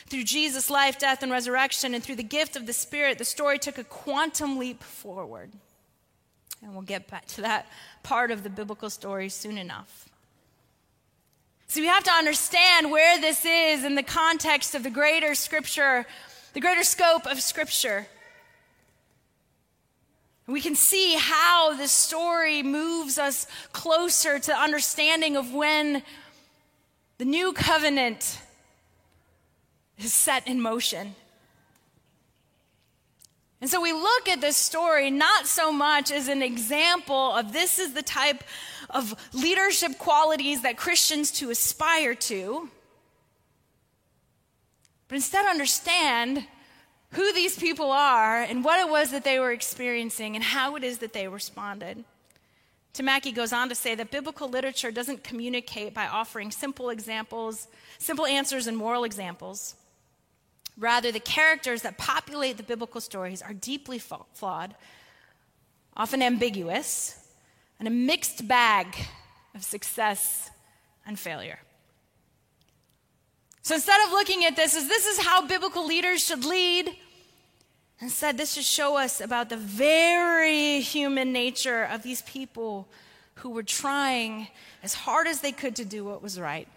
Through 0.09 0.25
Jesus' 0.25 0.71
life, 0.71 0.99
death, 0.99 1.23
and 1.23 1.33
resurrection, 1.33 1.95
and 1.95 2.03
through 2.03 2.17
the 2.17 2.23
gift 2.23 2.57
of 2.57 2.67
the 2.67 2.73
Spirit, 2.73 3.19
the 3.19 3.25
story 3.25 3.59
took 3.59 3.79
a 3.79 3.85
quantum 3.85 4.59
leap 4.59 4.83
forward. 4.83 5.51
And 6.63 6.73
we'll 6.73 6.83
get 6.83 7.09
back 7.09 7.27
to 7.27 7.43
that 7.43 7.67
part 8.03 8.31
of 8.31 8.43
the 8.43 8.51
biblical 8.51 8.91
story 8.91 9.29
soon 9.29 9.59
enough. 9.59 10.09
So 11.69 11.81
we 11.81 11.89
have 11.89 12.05
to 12.05 12.13
understand 12.13 12.91
where 12.91 13.21
this 13.21 13.45
is 13.45 13.85
in 13.85 13.97
the 13.97 14.03
context 14.03 14.75
of 14.75 14.83
the 14.83 14.91
greater 14.91 15.35
scripture, 15.35 16.07
the 16.53 16.61
greater 16.61 16.85
scope 16.85 17.27
of 17.27 17.41
scripture. 17.41 18.07
We 20.47 20.61
can 20.61 20.77
see 20.77 21.17
how 21.19 21.75
this 21.75 21.91
story 21.91 22.63
moves 22.63 23.19
us 23.19 23.49
closer 23.73 24.39
to 24.39 24.57
understanding 24.57 25.37
of 25.37 25.53
when 25.53 26.05
the 27.19 27.25
new 27.25 27.53
covenant 27.53 28.39
is 29.99 30.13
set 30.13 30.47
in 30.47 30.61
motion. 30.61 31.15
And 33.61 33.71
so 33.71 33.81
we 33.81 33.93
look 33.93 34.29
at 34.29 34.41
this 34.41 34.57
story 34.57 35.11
not 35.11 35.47
so 35.47 35.73
much 35.73 36.11
as 36.11 36.29
an 36.29 36.43
example 36.43 37.33
of 37.33 37.53
this 37.53 37.79
is 37.79 37.95
the 37.95 38.03
type 38.03 38.45
of 38.91 39.15
leadership 39.33 39.99
qualities 39.99 40.63
that 40.63 40.77
Christians 40.77 41.31
to 41.33 41.51
aspire 41.51 42.15
to, 42.15 42.69
but 45.09 45.15
instead 45.15 45.47
understand 45.47 46.47
who 47.13 47.33
these 47.33 47.59
people 47.59 47.91
are 47.91 48.43
and 48.43 48.65
what 48.65 48.79
it 48.79 48.91
was 48.91 49.11
that 49.13 49.25
they 49.25 49.39
were 49.39 49.53
experiencing 49.53 50.35
and 50.35 50.45
how 50.45 50.77
it 50.77 50.85
is 50.85 50.99
that 50.99 51.13
they 51.13 51.27
responded. 51.27 52.05
Tim 52.93 53.07
Mackie 53.07 53.33
goes 53.33 53.53
on 53.53 53.69
to 53.69 53.75
say 53.75 53.95
that 53.95 54.11
biblical 54.11 54.49
literature 54.49 54.91
doesn't 54.91 55.23
communicate 55.23 55.95
by 55.95 56.07
offering 56.07 56.51
simple 56.51 56.91
examples, 56.91 57.69
simple 57.99 58.27
answers, 58.27 58.67
and 58.67 58.77
moral 58.77 59.05
examples. 59.05 59.77
Rather, 60.79 61.11
the 61.11 61.21
characters 61.21 61.83
that 61.83 61.97
populate 61.97 62.59
the 62.59 62.63
biblical 62.63 63.01
stories 63.01 63.41
are 63.41 63.55
deeply 63.55 63.99
flawed, 63.99 64.75
often 65.97 66.23
ambiguous, 66.23 67.19
and 67.79 67.89
a 67.89 67.91
mixed 67.91 68.47
bag 68.47 68.95
of 69.55 69.65
success 69.65 70.51
and 71.07 71.19
failure. 71.19 71.59
So 73.63 73.75
instead 73.75 74.01
of 74.05 74.13
looking 74.13 74.45
at 74.45 74.55
this 74.55 74.77
as 74.77 74.87
this 74.87 75.07
is 75.07 75.19
how 75.19 75.47
biblical 75.47 75.87
leaders 75.87 76.25
should 76.25 76.45
lead, 76.45 76.95
instead, 78.01 78.37
this 78.37 78.53
should 78.53 78.65
show 78.65 78.97
us 78.97 79.21
about 79.21 79.49
the 79.49 79.57
very 79.57 80.81
human 80.81 81.33
nature 81.33 81.85
of 81.85 82.03
these 82.03 82.23
people 82.23 82.87
who 83.37 83.51
were 83.51 83.63
trying 83.63 84.49
as 84.83 84.95
hard 84.95 85.27
as 85.27 85.41
they 85.41 85.53
could 85.53 85.75
to 85.77 85.85
do 85.85 86.05
what 86.05 86.23
was 86.23 86.39
right 86.39 86.69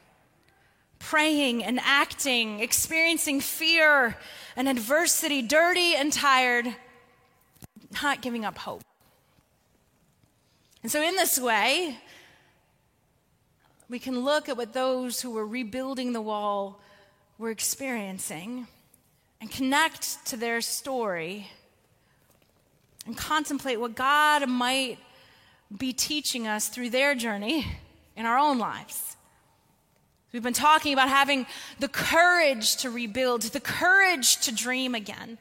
praying 1.00 1.64
and 1.64 1.80
acting, 1.84 2.60
experiencing 2.60 3.42
fear 3.42 4.18
and 4.56 4.68
adversity, 4.68 5.42
dirty 5.42 5.96
and 5.96 6.14
tired, 6.14 6.68
not 8.04 8.22
giving 8.22 8.46
up 8.46 8.58
hope. 8.58 8.84
And 10.84 10.92
so, 10.92 11.02
in 11.02 11.16
this 11.16 11.40
way, 11.40 11.98
we 13.90 14.00
can 14.00 14.20
look 14.20 14.48
at 14.48 14.56
what 14.56 14.74
those 14.74 15.22
who 15.22 15.32
were 15.32 15.46
rebuilding 15.46 16.14
the 16.14 16.22
wall 16.22 16.80
were 17.38 17.50
experiencing 17.50 18.68
and 19.42 19.50
connect 19.50 20.26
to 20.28 20.38
their 20.38 20.62
story 20.62 21.48
and 23.06 23.18
contemplate 23.18 23.80
what 23.80 23.96
God 23.96 24.48
might 24.48 25.00
be 25.76 25.94
teaching 25.94 26.48
us 26.48 26.68
through 26.68 26.90
their 26.92 27.16
journey 27.16 27.66
in 28.16 28.26
our 28.26 28.38
own 28.38 28.60
lives. 28.60 29.16
We've 30.32 30.44
been 30.44 30.54
talking 30.54 30.94
about 30.94 31.10
having 31.10 31.48
the 31.80 31.88
courage 31.88 32.78
to 32.78 32.90
rebuild, 32.90 33.42
the 33.42 33.60
courage 33.60 34.38
to 34.42 34.54
dream 34.54 34.94
again. 34.94 35.40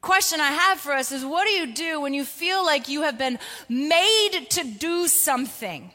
Question 0.00 0.40
I 0.40 0.52
have 0.52 0.78
for 0.78 0.92
us 0.92 1.12
is 1.12 1.24
what 1.24 1.44
do 1.46 1.50
you 1.50 1.74
do 1.74 2.00
when 2.00 2.14
you 2.14 2.24
feel 2.24 2.64
like 2.64 2.88
you 2.88 3.02
have 3.02 3.18
been 3.18 3.38
made 3.68 4.46
to 4.50 4.64
do 4.64 5.08
something? 5.08 5.90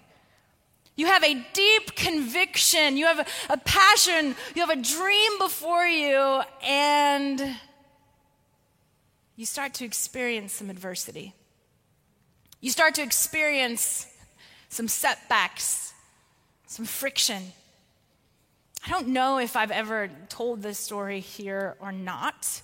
You 0.96 1.08
have 1.08 1.24
a 1.24 1.46
deep 1.54 1.96
conviction, 1.96 2.98
you 2.98 3.06
have 3.06 3.20
a, 3.20 3.26
a 3.54 3.58
passion, 3.58 4.36
you 4.54 4.66
have 4.66 4.70
a 4.70 4.82
dream 4.82 5.40
before 5.40 5.86
you, 5.86 6.42
and 6.64 7.58
you 9.36 9.46
start 9.46 9.74
to 9.76 9.86
experience 9.86 10.54
some 10.54 10.70
adversity. 10.70 11.34
You 12.62 12.72
start 12.72 12.96
to 12.96 13.02
experience 13.02 14.08
some 14.76 14.88
setbacks, 14.90 15.94
some 16.68 16.86
friction. 16.86 17.42
I 18.86 18.90
don't 18.90 19.08
know 19.08 19.40
if 19.40 19.56
I've 19.56 19.72
ever 19.72 20.10
told 20.28 20.62
this 20.62 20.78
story 20.78 21.22
here 21.22 21.78
or 21.80 21.94
not, 21.94 22.62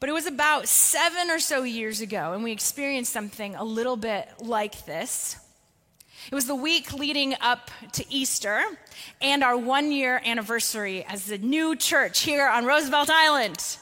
but 0.00 0.08
it 0.08 0.12
was 0.12 0.26
about 0.26 0.66
seven 0.66 1.30
or 1.30 1.38
so 1.38 1.62
years 1.62 2.00
ago, 2.00 2.32
and 2.32 2.42
we 2.42 2.50
experienced 2.50 3.12
something 3.12 3.54
a 3.54 3.64
little 3.64 3.96
bit 3.96 4.28
like 4.40 4.86
this. 4.86 5.36
It 6.30 6.34
was 6.34 6.46
the 6.46 6.54
week 6.54 6.92
leading 6.92 7.34
up 7.40 7.70
to 7.92 8.04
Easter 8.12 8.60
and 9.20 9.44
our 9.44 9.56
one 9.56 9.92
year 9.92 10.20
anniversary 10.24 11.04
as 11.04 11.26
the 11.26 11.38
new 11.38 11.76
church 11.76 12.20
here 12.20 12.48
on 12.48 12.64
Roosevelt 12.64 13.08
Island. 13.08 13.78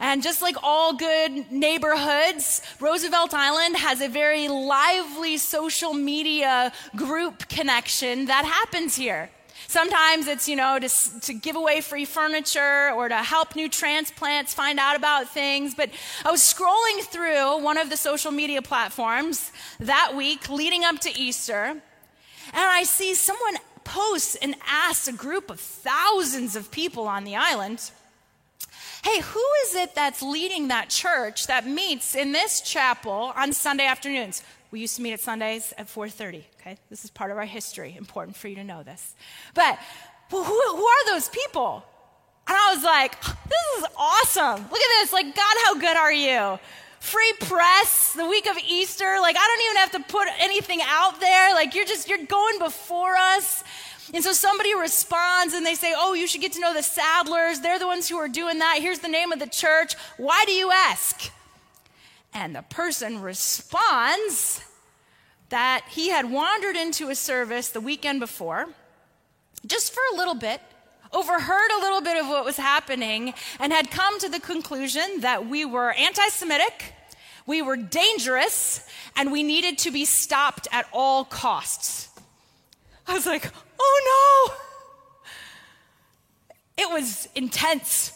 And 0.00 0.22
just 0.22 0.42
like 0.42 0.56
all 0.62 0.94
good 0.94 1.50
neighborhoods, 1.50 2.62
Roosevelt 2.80 3.32
Island 3.32 3.76
has 3.76 4.00
a 4.00 4.08
very 4.08 4.48
lively 4.48 5.38
social 5.38 5.94
media 5.94 6.72
group 6.96 7.48
connection 7.48 8.26
that 8.26 8.44
happens 8.44 8.96
here. 8.96 9.30
Sometimes 9.66 10.26
it's, 10.26 10.48
you 10.48 10.56
know, 10.56 10.78
to, 10.78 11.20
to 11.20 11.32
give 11.32 11.56
away 11.56 11.80
free 11.80 12.04
furniture 12.04 12.90
or 12.92 13.08
to 13.08 13.16
help 13.16 13.56
new 13.56 13.68
transplants 13.68 14.52
find 14.52 14.78
out 14.78 14.96
about 14.96 15.28
things. 15.30 15.74
But 15.74 15.90
I 16.24 16.30
was 16.30 16.40
scrolling 16.40 17.00
through 17.02 17.62
one 17.62 17.78
of 17.78 17.88
the 17.88 17.96
social 17.96 18.30
media 18.30 18.62
platforms 18.62 19.52
that 19.80 20.12
week 20.14 20.50
leading 20.50 20.84
up 20.84 20.98
to 21.00 21.18
Easter, 21.18 21.54
and 21.56 21.82
I 22.52 22.82
see 22.84 23.14
someone 23.14 23.56
post 23.84 24.36
and 24.42 24.54
ask 24.66 25.08
a 25.08 25.12
group 25.12 25.50
of 25.50 25.60
thousands 25.60 26.56
of 26.56 26.70
people 26.70 27.06
on 27.06 27.24
the 27.24 27.36
island, 27.36 27.90
Hey, 29.04 29.20
who 29.20 29.44
is 29.64 29.74
it 29.74 29.94
that's 29.94 30.22
leading 30.22 30.68
that 30.68 30.88
church 30.88 31.46
that 31.48 31.66
meets 31.66 32.14
in 32.14 32.32
this 32.32 32.62
chapel 32.62 33.34
on 33.36 33.52
Sunday 33.52 33.84
afternoons? 33.84 34.42
We 34.70 34.80
used 34.80 34.96
to 34.96 35.02
meet 35.02 35.12
at 35.12 35.20
Sundays 35.20 35.74
at 35.76 35.88
4:30. 35.88 36.42
Okay, 36.58 36.78
this 36.88 37.04
is 37.04 37.10
part 37.10 37.30
of 37.30 37.36
our 37.36 37.44
history. 37.44 37.94
Important 37.98 38.34
for 38.34 38.48
you 38.48 38.54
to 38.56 38.64
know 38.64 38.82
this. 38.82 39.14
But 39.52 39.78
well, 40.30 40.42
who, 40.42 40.58
who 40.76 40.86
are 40.86 41.06
those 41.12 41.28
people? 41.28 41.84
And 42.48 42.56
I 42.56 42.74
was 42.74 42.82
like, 42.82 43.20
this 43.20 43.66
is 43.78 43.84
awesome. 43.94 44.62
Look 44.62 44.80
at 44.80 45.02
this. 45.02 45.12
Like, 45.12 45.36
God, 45.36 45.54
how 45.64 45.74
good 45.74 45.96
are 45.98 46.12
you? 46.12 46.58
Free 47.00 47.32
press 47.40 48.14
the 48.14 48.26
week 48.26 48.48
of 48.48 48.56
Easter. 48.66 49.18
Like, 49.20 49.36
I 49.36 49.46
don't 49.46 49.64
even 49.66 49.76
have 49.76 50.06
to 50.06 50.12
put 50.12 50.28
anything 50.40 50.80
out 50.82 51.20
there. 51.20 51.52
Like, 51.52 51.74
you're 51.74 51.84
just, 51.84 52.08
you're 52.08 52.24
going 52.24 52.58
before 52.58 53.16
us. 53.16 53.62
And 54.14 54.22
so 54.22 54.32
somebody 54.32 54.72
responds 54.76 55.54
and 55.54 55.66
they 55.66 55.74
say, 55.74 55.92
Oh, 55.96 56.14
you 56.14 56.28
should 56.28 56.40
get 56.40 56.52
to 56.52 56.60
know 56.60 56.72
the 56.72 56.80
Sadlers. 56.80 57.60
They're 57.60 57.80
the 57.80 57.86
ones 57.88 58.08
who 58.08 58.16
are 58.16 58.28
doing 58.28 58.60
that. 58.60 58.78
Here's 58.80 59.00
the 59.00 59.08
name 59.08 59.32
of 59.32 59.40
the 59.40 59.48
church. 59.48 59.94
Why 60.18 60.44
do 60.46 60.52
you 60.52 60.70
ask? 60.70 61.32
And 62.32 62.54
the 62.54 62.62
person 62.62 63.20
responds 63.20 64.64
that 65.48 65.84
he 65.90 66.10
had 66.10 66.30
wandered 66.30 66.76
into 66.76 67.10
a 67.10 67.16
service 67.16 67.70
the 67.70 67.80
weekend 67.80 68.20
before, 68.20 68.68
just 69.66 69.92
for 69.92 70.00
a 70.12 70.16
little 70.16 70.34
bit, 70.34 70.60
overheard 71.12 71.70
a 71.72 71.80
little 71.80 72.00
bit 72.00 72.16
of 72.16 72.28
what 72.28 72.44
was 72.44 72.56
happening, 72.56 73.34
and 73.58 73.72
had 73.72 73.90
come 73.90 74.18
to 74.20 74.28
the 74.28 74.40
conclusion 74.40 75.20
that 75.20 75.48
we 75.48 75.64
were 75.64 75.92
anti 75.92 76.28
Semitic, 76.28 76.94
we 77.46 77.62
were 77.62 77.76
dangerous, 77.76 78.86
and 79.16 79.32
we 79.32 79.42
needed 79.42 79.78
to 79.78 79.90
be 79.90 80.04
stopped 80.04 80.68
at 80.72 80.86
all 80.92 81.24
costs. 81.24 82.08
I 83.06 83.14
was 83.14 83.26
like, 83.26 83.50
oh 83.78 84.48
no! 84.48 84.54
It 86.76 86.90
was 86.90 87.28
intense. 87.34 88.12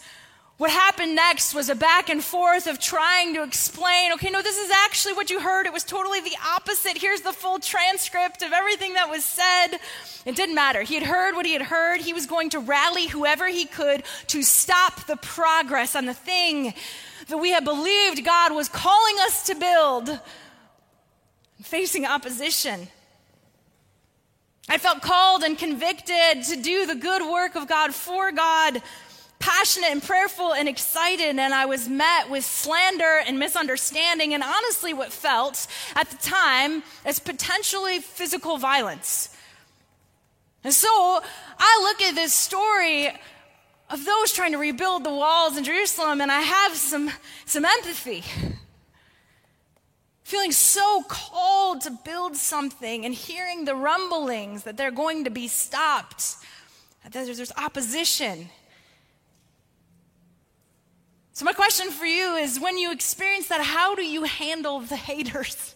What 0.59 0.73
happened 0.73 1.15
next 1.15 1.55
was 1.55 1.69
a 1.69 1.77
back 1.77 2.09
and 2.09 2.23
forth 2.23 2.67
of 2.67 2.81
trying 2.81 3.35
to 3.35 3.45
explain, 3.45 4.13
okay, 4.15 4.29
no, 4.29 4.43
this 4.43 4.59
is 4.59 4.73
actually 4.73 5.13
what 5.13 5.31
you 5.31 5.39
heard. 5.39 5.67
It 5.67 5.73
was 5.73 5.85
totally 5.85 6.19
the 6.19 6.35
opposite. 6.53 6.99
Here's 6.99 7.21
the 7.21 7.33
full 7.33 7.61
transcript 7.61 8.43
of 8.43 8.53
everything 8.53 8.95
that 8.95 9.09
was 9.09 9.25
said. 9.25 9.79
It 10.27 10.35
didn't 10.35 10.57
matter. 10.57 10.83
He 10.83 10.95
had 10.95 11.05
heard 11.05 11.37
what 11.37 11.47
he 11.47 11.53
had 11.53 11.63
heard. 11.63 12.01
He 12.01 12.13
was 12.13 12.27
going 12.27 12.51
to 12.51 12.59
rally 12.59 13.07
whoever 13.07 13.47
he 13.47 13.67
could 13.67 14.03
to 14.29 14.43
stop 14.43 15.07
the 15.07 15.17
progress 15.19 15.95
on 15.95 16.07
the 16.07 16.15
thing 16.15 16.75
that 17.29 17.39
we 17.39 17.51
had 17.51 17.65
believed 17.65 18.25
God 18.25 18.53
was 18.53 18.69
calling 18.69 19.15
us 19.21 19.47
to 19.47 19.55
build, 19.55 20.19
facing 21.63 22.05
opposition. 22.05 22.89
I 24.69 24.79
felt 24.79 25.01
called 25.03 25.43
and 25.43 25.59
convicted 25.59 26.45
to 26.45 26.57
do 26.57 26.87
the 26.87 26.95
good 26.95 27.23
work 27.23 27.55
of 27.57 27.67
God 27.67 27.95
for 27.95 28.33
God 28.33 28.83
passionate 29.39 29.91
and 29.91 30.03
prayerful 30.03 30.53
and 30.53 30.69
excited, 30.69 31.39
and 31.39 31.55
I 31.55 31.67
was 31.67 31.89
met 31.89 32.29
with 32.29 32.45
slander 32.45 33.21
and 33.27 33.39
misunderstanding, 33.39 34.35
and 34.35 34.43
honestly, 34.43 34.93
what 34.93 35.13
felt 35.13 35.67
at 35.95 36.11
the 36.11 36.17
time 36.17 36.83
as 37.05 37.19
potentially 37.19 38.01
physical 38.01 38.59
violence. 38.59 39.35
And 40.65 40.75
so 40.75 40.89
I 41.59 41.81
look 41.83 42.03
at 42.03 42.15
this 42.15 42.35
story 42.35 43.09
of 43.91 44.05
those 44.05 44.33
trying 44.33 44.53
to 44.53 44.59
rebuild 44.59 45.05
the 45.05 45.15
walls 45.15 45.57
in 45.57 45.65
Jerusalem, 45.65 46.21
and 46.21 46.31
I 46.31 46.41
have 46.41 46.75
some, 46.75 47.11
some 47.47 47.65
empathy. 47.65 48.25
Feeling 50.29 50.53
so 50.53 51.05
called 51.09 51.81
to 51.81 51.91
build 51.91 52.37
something 52.37 53.07
and 53.07 53.15
hearing 53.15 53.65
the 53.65 53.75
rumblings 53.75 54.65
that 54.65 54.77
they're 54.77 54.91
going 54.91 55.25
to 55.25 55.31
be 55.31 55.49
stopped, 55.49 56.37
that 57.03 57.15
there's, 57.15 57.35
there's 57.35 57.51
opposition. 57.53 58.51
So, 61.33 61.47
my 61.47 61.55
question 61.55 61.91
for 61.91 62.05
you 62.05 62.35
is 62.35 62.61
when 62.61 62.77
you 62.77 62.93
experience 62.93 63.49
that, 63.49 63.63
how 63.63 63.95
do 63.95 64.05
you 64.05 64.25
handle 64.25 64.81
the 64.81 64.97
haters? 64.97 65.75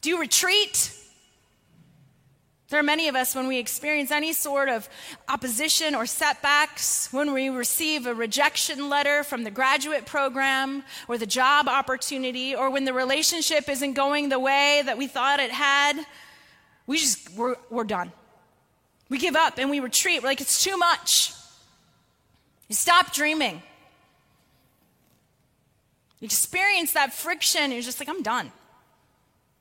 Do 0.00 0.10
you 0.10 0.20
retreat? 0.20 0.96
There 2.70 2.78
are 2.78 2.84
many 2.84 3.08
of 3.08 3.16
us 3.16 3.34
when 3.34 3.48
we 3.48 3.58
experience 3.58 4.12
any 4.12 4.32
sort 4.32 4.68
of 4.68 4.88
opposition 5.28 5.96
or 5.96 6.06
setbacks, 6.06 7.12
when 7.12 7.32
we 7.32 7.48
receive 7.48 8.06
a 8.06 8.14
rejection 8.14 8.88
letter 8.88 9.24
from 9.24 9.42
the 9.42 9.50
graduate 9.50 10.06
program 10.06 10.84
or 11.08 11.18
the 11.18 11.26
job 11.26 11.66
opportunity, 11.66 12.54
or 12.54 12.70
when 12.70 12.84
the 12.84 12.92
relationship 12.92 13.68
isn't 13.68 13.94
going 13.94 14.28
the 14.28 14.38
way 14.38 14.82
that 14.86 14.96
we 14.96 15.08
thought 15.08 15.40
it 15.40 15.50
had, 15.50 16.06
we 16.86 16.98
just, 16.98 17.30
we're, 17.34 17.56
we're 17.70 17.82
done. 17.82 18.12
We 19.08 19.18
give 19.18 19.34
up 19.34 19.58
and 19.58 19.68
we 19.68 19.80
retreat. 19.80 20.22
We're 20.22 20.28
like, 20.28 20.40
it's 20.40 20.62
too 20.62 20.76
much. 20.76 21.32
You 22.68 22.76
stop 22.76 23.12
dreaming. 23.12 23.62
You 26.20 26.26
experience 26.26 26.92
that 26.92 27.12
friction, 27.12 27.72
you're 27.72 27.82
just 27.82 27.98
like, 27.98 28.08
I'm 28.08 28.22
done. 28.22 28.52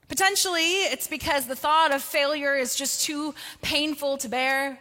Potentially, 0.09 0.81
it's 0.85 1.07
because 1.07 1.45
the 1.45 1.55
thought 1.55 1.93
of 1.93 2.01
failure 2.01 2.55
is 2.55 2.75
just 2.75 3.05
too 3.05 3.33
painful 3.61 4.17
to 4.17 4.27
bear. 4.27 4.79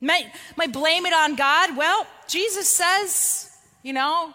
Might, 0.00 0.26
might 0.56 0.72
blame 0.72 1.04
it 1.04 1.12
on 1.12 1.34
God. 1.34 1.76
Well, 1.76 2.06
Jesus 2.28 2.68
says, 2.68 3.50
you 3.82 3.92
know, 3.92 4.32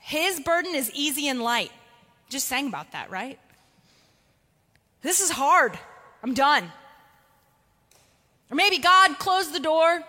his 0.00 0.40
burden 0.40 0.74
is 0.74 0.90
easy 0.94 1.28
and 1.28 1.42
light. 1.42 1.70
Just 2.30 2.48
sang 2.48 2.68
about 2.68 2.92
that, 2.92 3.10
right? 3.10 3.38
This 5.02 5.20
is 5.20 5.30
hard. 5.30 5.78
I'm 6.22 6.32
done. 6.32 6.72
Or 8.50 8.56
maybe 8.56 8.78
God 8.78 9.18
closed 9.18 9.52
the 9.52 9.60
door. 9.60 10.02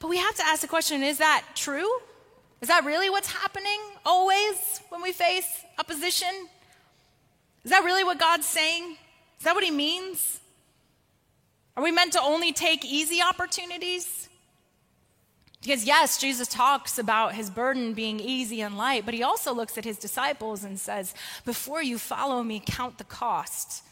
But 0.00 0.08
we 0.08 0.18
have 0.18 0.34
to 0.34 0.44
ask 0.44 0.60
the 0.60 0.68
question 0.68 1.02
is 1.02 1.16
that 1.18 1.44
true? 1.54 1.90
Is 2.64 2.68
that 2.68 2.86
really 2.86 3.10
what's 3.10 3.30
happening 3.30 3.78
always 4.06 4.80
when 4.88 5.02
we 5.02 5.12
face 5.12 5.46
opposition? 5.78 6.30
Is 7.62 7.70
that 7.70 7.84
really 7.84 8.04
what 8.04 8.18
God's 8.18 8.46
saying? 8.46 8.96
Is 9.36 9.44
that 9.44 9.54
what 9.54 9.62
He 9.62 9.70
means? 9.70 10.40
Are 11.76 11.82
we 11.82 11.92
meant 11.92 12.14
to 12.14 12.22
only 12.22 12.54
take 12.54 12.82
easy 12.82 13.20
opportunities? 13.20 14.30
Because, 15.60 15.84
yes, 15.84 16.18
Jesus 16.18 16.48
talks 16.48 16.98
about 16.98 17.34
his 17.34 17.50
burden 17.50 17.92
being 17.92 18.18
easy 18.18 18.62
and 18.62 18.78
light, 18.78 19.04
but 19.04 19.12
he 19.12 19.22
also 19.22 19.52
looks 19.52 19.76
at 19.76 19.84
his 19.84 19.98
disciples 19.98 20.64
and 20.64 20.80
says, 20.80 21.12
Before 21.44 21.82
you 21.82 21.98
follow 21.98 22.42
me, 22.42 22.62
count 22.64 22.96
the 22.96 23.04
cost. 23.04 23.84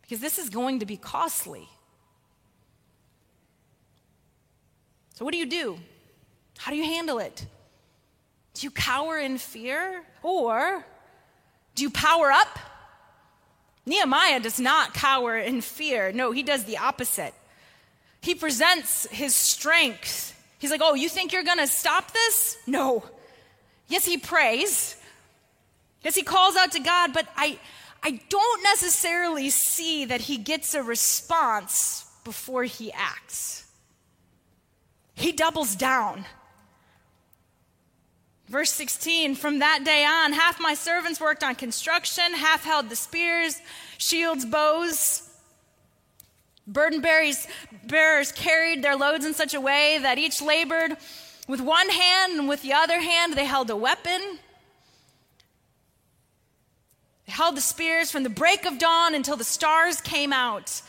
Because 0.00 0.20
this 0.20 0.38
is 0.38 0.48
going 0.48 0.78
to 0.80 0.86
be 0.86 0.96
costly. 0.96 1.68
So, 5.16 5.26
what 5.26 5.32
do 5.32 5.38
you 5.38 5.44
do? 5.44 5.76
How 6.62 6.70
do 6.70 6.76
you 6.76 6.84
handle 6.84 7.18
it? 7.18 7.44
Do 8.54 8.64
you 8.64 8.70
cower 8.70 9.18
in 9.18 9.36
fear 9.36 10.04
or 10.22 10.84
do 11.74 11.82
you 11.82 11.90
power 11.90 12.30
up? 12.30 12.56
Nehemiah 13.84 14.38
does 14.38 14.60
not 14.60 14.94
cower 14.94 15.36
in 15.36 15.60
fear. 15.60 16.12
No, 16.12 16.30
he 16.30 16.44
does 16.44 16.62
the 16.62 16.78
opposite. 16.78 17.34
He 18.20 18.36
presents 18.36 19.08
his 19.10 19.34
strength. 19.34 20.40
He's 20.60 20.70
like, 20.70 20.82
Oh, 20.84 20.94
you 20.94 21.08
think 21.08 21.32
you're 21.32 21.42
going 21.42 21.58
to 21.58 21.66
stop 21.66 22.12
this? 22.12 22.56
No. 22.64 23.02
Yes, 23.88 24.04
he 24.04 24.16
prays. 24.16 24.94
Yes, 26.04 26.14
he 26.14 26.22
calls 26.22 26.54
out 26.54 26.70
to 26.72 26.80
God, 26.80 27.12
but 27.12 27.26
I, 27.36 27.58
I 28.04 28.20
don't 28.28 28.62
necessarily 28.62 29.50
see 29.50 30.04
that 30.04 30.20
he 30.20 30.36
gets 30.36 30.74
a 30.74 30.82
response 30.84 32.06
before 32.22 32.62
he 32.62 32.92
acts. 32.92 33.66
He 35.16 35.32
doubles 35.32 35.74
down. 35.74 36.24
Verse 38.48 38.70
16, 38.72 39.34
from 39.34 39.60
that 39.60 39.84
day 39.84 40.04
on, 40.04 40.32
half 40.32 40.60
my 40.60 40.74
servants 40.74 41.20
worked 41.20 41.42
on 41.42 41.54
construction, 41.54 42.34
half 42.34 42.64
held 42.64 42.88
the 42.88 42.96
spears, 42.96 43.60
shields, 43.98 44.44
bows. 44.44 45.28
Burden 46.66 47.00
bearers, 47.00 48.32
carried 48.32 48.82
their 48.82 48.96
loads 48.96 49.24
in 49.24 49.34
such 49.34 49.52
a 49.54 49.60
way 49.60 49.98
that 50.00 50.18
each 50.18 50.40
labored 50.40 50.96
with 51.48 51.60
one 51.60 51.88
hand, 51.88 52.38
and 52.38 52.48
with 52.48 52.62
the 52.62 52.72
other 52.72 53.00
hand, 53.00 53.34
they 53.34 53.44
held 53.44 53.68
a 53.70 53.76
weapon. 53.76 54.38
They 57.26 57.32
held 57.32 57.56
the 57.56 57.60
spears 57.60 58.10
from 58.10 58.22
the 58.22 58.30
break 58.30 58.64
of 58.64 58.78
dawn 58.78 59.14
until 59.14 59.36
the 59.36 59.44
stars 59.44 60.00
came 60.00 60.32
out. 60.32 60.82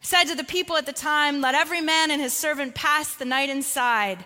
Said 0.00 0.24
to 0.24 0.34
the 0.34 0.44
people 0.44 0.76
at 0.76 0.86
the 0.86 0.92
time, 0.92 1.40
Let 1.40 1.54
every 1.54 1.80
man 1.80 2.10
and 2.10 2.20
his 2.20 2.32
servant 2.32 2.74
pass 2.74 3.14
the 3.14 3.24
night 3.24 3.48
inside. 3.48 4.24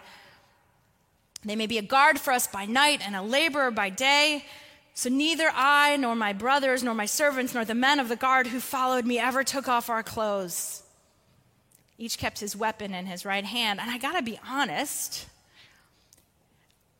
They 1.44 1.56
may 1.56 1.66
be 1.66 1.78
a 1.78 1.82
guard 1.82 2.18
for 2.18 2.32
us 2.32 2.46
by 2.46 2.66
night 2.66 3.00
and 3.04 3.16
a 3.16 3.22
laborer 3.22 3.70
by 3.70 3.88
day. 3.88 4.44
So 4.94 5.08
neither 5.08 5.50
I, 5.54 5.96
nor 5.96 6.14
my 6.14 6.32
brothers, 6.32 6.82
nor 6.82 6.94
my 6.94 7.06
servants, 7.06 7.54
nor 7.54 7.64
the 7.64 7.74
men 7.74 7.98
of 8.00 8.08
the 8.08 8.16
guard 8.16 8.48
who 8.48 8.60
followed 8.60 9.06
me 9.06 9.18
ever 9.18 9.42
took 9.42 9.68
off 9.68 9.88
our 9.88 10.02
clothes. 10.02 10.82
Each 11.96 12.18
kept 12.18 12.40
his 12.40 12.54
weapon 12.54 12.94
in 12.94 13.06
his 13.06 13.24
right 13.24 13.44
hand. 13.44 13.80
And 13.80 13.90
I 13.90 13.98
gotta 13.98 14.22
be 14.22 14.38
honest, 14.46 15.26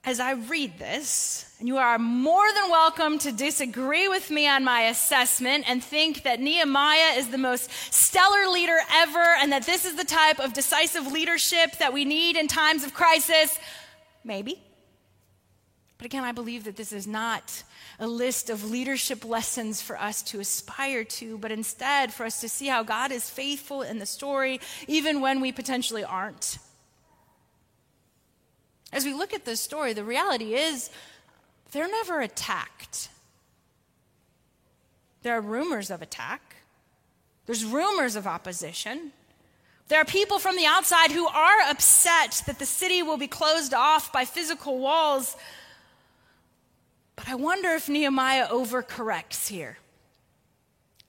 as 0.02 0.18
I 0.18 0.32
read 0.32 0.78
this, 0.78 1.54
and 1.58 1.68
you 1.68 1.76
are 1.76 1.98
more 1.98 2.50
than 2.54 2.70
welcome 2.70 3.18
to 3.18 3.32
disagree 3.32 4.08
with 4.08 4.30
me 4.30 4.48
on 4.48 4.64
my 4.64 4.82
assessment 4.82 5.68
and 5.68 5.84
think 5.84 6.22
that 6.22 6.40
Nehemiah 6.40 7.18
is 7.18 7.28
the 7.28 7.36
most 7.36 7.70
stellar 7.92 8.48
leader 8.50 8.78
ever 8.92 9.24
and 9.40 9.52
that 9.52 9.66
this 9.66 9.84
is 9.84 9.96
the 9.96 10.04
type 10.04 10.40
of 10.40 10.54
decisive 10.54 11.12
leadership 11.12 11.76
that 11.78 11.92
we 11.92 12.06
need 12.06 12.36
in 12.36 12.48
times 12.48 12.82
of 12.82 12.94
crisis. 12.94 13.58
Maybe. 14.24 14.62
But 16.00 16.06
again, 16.06 16.24
I 16.24 16.32
believe 16.32 16.64
that 16.64 16.76
this 16.76 16.92
is 16.92 17.06
not 17.06 17.62
a 17.98 18.06
list 18.06 18.48
of 18.48 18.70
leadership 18.70 19.22
lessons 19.22 19.82
for 19.82 20.00
us 20.00 20.22
to 20.22 20.40
aspire 20.40 21.04
to, 21.04 21.36
but 21.36 21.52
instead 21.52 22.10
for 22.10 22.24
us 22.24 22.40
to 22.40 22.48
see 22.48 22.68
how 22.68 22.82
God 22.82 23.12
is 23.12 23.28
faithful 23.28 23.82
in 23.82 23.98
the 23.98 24.06
story, 24.06 24.60
even 24.88 25.20
when 25.20 25.42
we 25.42 25.52
potentially 25.52 26.02
aren't. 26.02 26.56
As 28.94 29.04
we 29.04 29.12
look 29.12 29.34
at 29.34 29.44
this 29.44 29.60
story, 29.60 29.92
the 29.92 30.02
reality 30.02 30.54
is 30.54 30.88
they're 31.72 31.86
never 31.86 32.22
attacked. 32.22 33.10
There 35.22 35.36
are 35.36 35.42
rumors 35.42 35.90
of 35.90 36.00
attack, 36.00 36.56
there's 37.44 37.64
rumors 37.64 38.16
of 38.16 38.26
opposition. 38.26 39.12
There 39.90 40.00
are 40.00 40.04
people 40.04 40.38
from 40.38 40.54
the 40.54 40.66
outside 40.66 41.10
who 41.10 41.26
are 41.26 41.62
upset 41.68 42.44
that 42.46 42.60
the 42.60 42.64
city 42.64 43.02
will 43.02 43.16
be 43.16 43.26
closed 43.26 43.74
off 43.74 44.12
by 44.12 44.24
physical 44.24 44.78
walls. 44.78 45.36
But 47.16 47.28
I 47.28 47.34
wonder 47.34 47.70
if 47.70 47.88
Nehemiah 47.88 48.46
overcorrects 48.46 49.48
here. 49.48 49.78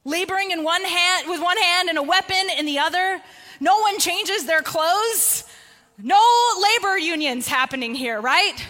Laboring 0.04 0.50
in 0.50 0.64
one 0.64 0.84
hand, 0.84 1.30
with 1.30 1.40
one 1.40 1.60
hand 1.60 1.90
and 1.90 2.00
a 2.00 2.02
weapon 2.02 2.48
in 2.58 2.66
the 2.66 2.80
other, 2.80 3.22
no 3.60 3.82
one 3.82 4.00
changes 4.00 4.48
their 4.48 4.64
clothes. 4.64 5.44
No 6.00 6.20
labor 6.60 6.98
unions 6.98 7.48
happening 7.48 7.94
here, 7.94 8.20
right? 8.20 8.66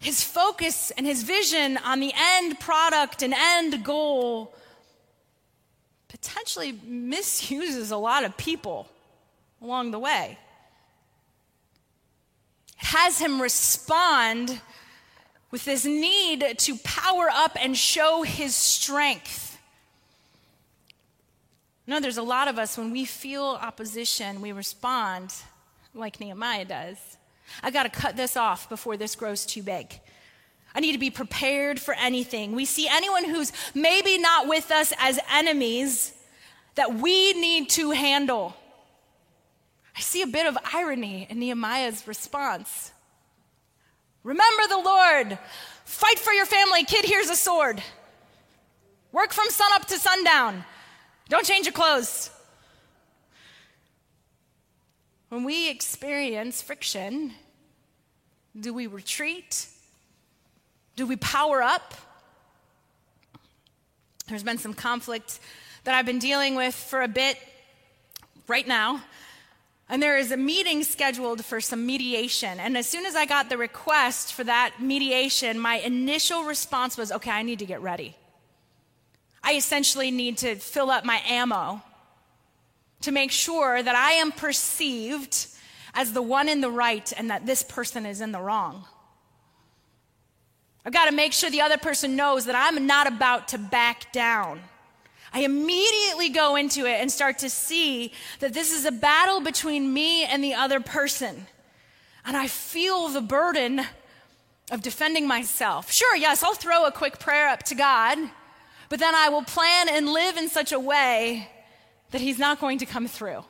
His 0.00 0.22
focus 0.22 0.90
and 0.98 1.06
his 1.06 1.22
vision 1.22 1.78
on 1.78 2.00
the 2.00 2.12
end 2.14 2.60
product 2.60 3.22
and 3.22 3.32
end 3.32 3.82
goal 3.82 4.54
potentially 6.22 6.78
misuses 6.84 7.90
a 7.90 7.96
lot 7.96 8.24
of 8.24 8.36
people 8.36 8.88
along 9.60 9.90
the 9.90 9.98
way. 9.98 10.38
It 12.80 12.86
has 12.86 13.18
him 13.18 13.42
respond 13.42 14.60
with 15.50 15.64
this 15.64 15.84
need 15.84 16.58
to 16.58 16.76
power 16.78 17.28
up 17.30 17.56
and 17.60 17.76
show 17.76 18.22
his 18.22 18.54
strength. 18.54 19.58
No, 21.86 21.98
there's 21.98 22.16
a 22.16 22.22
lot 22.22 22.46
of 22.46 22.58
us, 22.58 22.78
when 22.78 22.92
we 22.92 23.04
feel 23.04 23.58
opposition, 23.60 24.40
we 24.40 24.52
respond 24.52 25.34
like 25.94 26.20
Nehemiah 26.20 26.64
does. 26.64 26.96
I 27.62 27.70
got 27.70 27.82
to 27.82 27.88
cut 27.90 28.16
this 28.16 28.36
off 28.36 28.68
before 28.68 28.96
this 28.96 29.16
grows 29.16 29.44
too 29.44 29.62
big. 29.62 30.00
I 30.74 30.80
need 30.80 30.92
to 30.92 30.98
be 30.98 31.10
prepared 31.10 31.78
for 31.80 31.94
anything. 31.94 32.52
We 32.52 32.64
see 32.64 32.88
anyone 32.88 33.24
who's 33.24 33.52
maybe 33.74 34.18
not 34.18 34.48
with 34.48 34.70
us 34.70 34.92
as 34.98 35.18
enemies 35.32 36.14
that 36.74 36.94
we 36.94 37.34
need 37.34 37.68
to 37.70 37.90
handle. 37.90 38.56
I 39.96 40.00
see 40.00 40.22
a 40.22 40.26
bit 40.26 40.46
of 40.46 40.56
irony 40.72 41.26
in 41.28 41.38
Nehemiah's 41.38 42.06
response. 42.08 42.92
Remember 44.22 44.62
the 44.68 44.78
Lord. 44.78 45.38
Fight 45.84 46.18
for 46.18 46.32
your 46.32 46.46
family. 46.46 46.84
Kid, 46.84 47.04
here's 47.04 47.28
a 47.28 47.36
sword. 47.36 47.82
Work 49.10 49.32
from 49.32 49.50
sunup 49.50 49.86
to 49.86 49.98
sundown. 49.98 50.64
Don't 51.28 51.44
change 51.44 51.66
your 51.66 51.74
clothes. 51.74 52.30
When 55.28 55.44
we 55.44 55.70
experience 55.70 56.62
friction, 56.62 57.32
do 58.58 58.72
we 58.72 58.86
retreat? 58.86 59.66
Do 60.96 61.06
we 61.06 61.16
power 61.16 61.62
up? 61.62 61.94
There's 64.28 64.42
been 64.42 64.58
some 64.58 64.74
conflict 64.74 65.40
that 65.84 65.94
I've 65.94 66.06
been 66.06 66.18
dealing 66.18 66.54
with 66.54 66.74
for 66.74 67.02
a 67.02 67.08
bit 67.08 67.38
right 68.46 68.66
now. 68.66 69.02
And 69.88 70.02
there 70.02 70.16
is 70.16 70.30
a 70.30 70.36
meeting 70.36 70.84
scheduled 70.84 71.44
for 71.44 71.60
some 71.60 71.84
mediation. 71.84 72.60
And 72.60 72.78
as 72.78 72.86
soon 72.86 73.04
as 73.04 73.14
I 73.14 73.26
got 73.26 73.48
the 73.48 73.58
request 73.58 74.32
for 74.32 74.44
that 74.44 74.76
mediation, 74.80 75.58
my 75.58 75.76
initial 75.76 76.44
response 76.44 76.96
was 76.96 77.12
okay, 77.12 77.30
I 77.30 77.42
need 77.42 77.58
to 77.58 77.66
get 77.66 77.82
ready. 77.82 78.16
I 79.42 79.54
essentially 79.54 80.10
need 80.10 80.38
to 80.38 80.54
fill 80.54 80.90
up 80.90 81.04
my 81.04 81.20
ammo 81.26 81.82
to 83.02 83.12
make 83.12 83.32
sure 83.32 83.82
that 83.82 83.94
I 83.94 84.12
am 84.12 84.32
perceived 84.32 85.46
as 85.94 86.12
the 86.12 86.22
one 86.22 86.48
in 86.48 86.60
the 86.60 86.70
right 86.70 87.12
and 87.16 87.30
that 87.30 87.44
this 87.44 87.62
person 87.62 88.06
is 88.06 88.20
in 88.20 88.32
the 88.32 88.40
wrong. 88.40 88.86
I've 90.84 90.92
got 90.92 91.06
to 91.06 91.12
make 91.14 91.32
sure 91.32 91.50
the 91.50 91.60
other 91.60 91.78
person 91.78 92.16
knows 92.16 92.44
that 92.46 92.56
I'm 92.56 92.86
not 92.86 93.06
about 93.06 93.48
to 93.48 93.58
back 93.58 94.12
down. 94.12 94.60
I 95.32 95.40
immediately 95.40 96.28
go 96.28 96.56
into 96.56 96.86
it 96.86 97.00
and 97.00 97.10
start 97.10 97.38
to 97.38 97.48
see 97.48 98.12
that 98.40 98.52
this 98.52 98.72
is 98.72 98.84
a 98.84 98.92
battle 98.92 99.40
between 99.40 99.92
me 99.92 100.24
and 100.24 100.42
the 100.42 100.54
other 100.54 100.80
person. 100.80 101.46
And 102.24 102.36
I 102.36 102.48
feel 102.48 103.08
the 103.08 103.22
burden 103.22 103.82
of 104.70 104.82
defending 104.82 105.26
myself. 105.26 105.90
Sure, 105.90 106.16
yes, 106.16 106.42
I'll 106.42 106.54
throw 106.54 106.84
a 106.84 106.92
quick 106.92 107.18
prayer 107.18 107.48
up 107.48 107.62
to 107.64 107.74
God 107.74 108.18
but 108.92 109.00
then 109.00 109.14
I 109.14 109.30
will 109.30 109.42
plan 109.42 109.88
and 109.88 110.12
live 110.12 110.36
in 110.36 110.50
such 110.50 110.70
a 110.70 110.78
way 110.78 111.48
that 112.10 112.20
He's 112.20 112.38
not 112.38 112.60
going 112.60 112.76
to 112.76 112.84
come 112.84 113.08
through. 113.08 113.42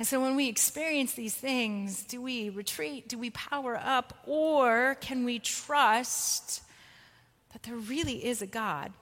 And 0.00 0.08
so 0.08 0.18
when 0.18 0.34
we 0.34 0.48
experience 0.48 1.12
these 1.12 1.34
things, 1.34 2.04
do 2.04 2.22
we 2.22 2.48
retreat? 2.48 3.06
Do 3.06 3.18
we 3.18 3.28
power 3.28 3.76
up? 3.76 4.14
Or 4.26 4.96
can 5.02 5.26
we 5.26 5.38
trust 5.38 6.62
that 7.52 7.64
there 7.64 7.76
really 7.76 8.24
is 8.24 8.40
a 8.40 8.46
God 8.46 8.94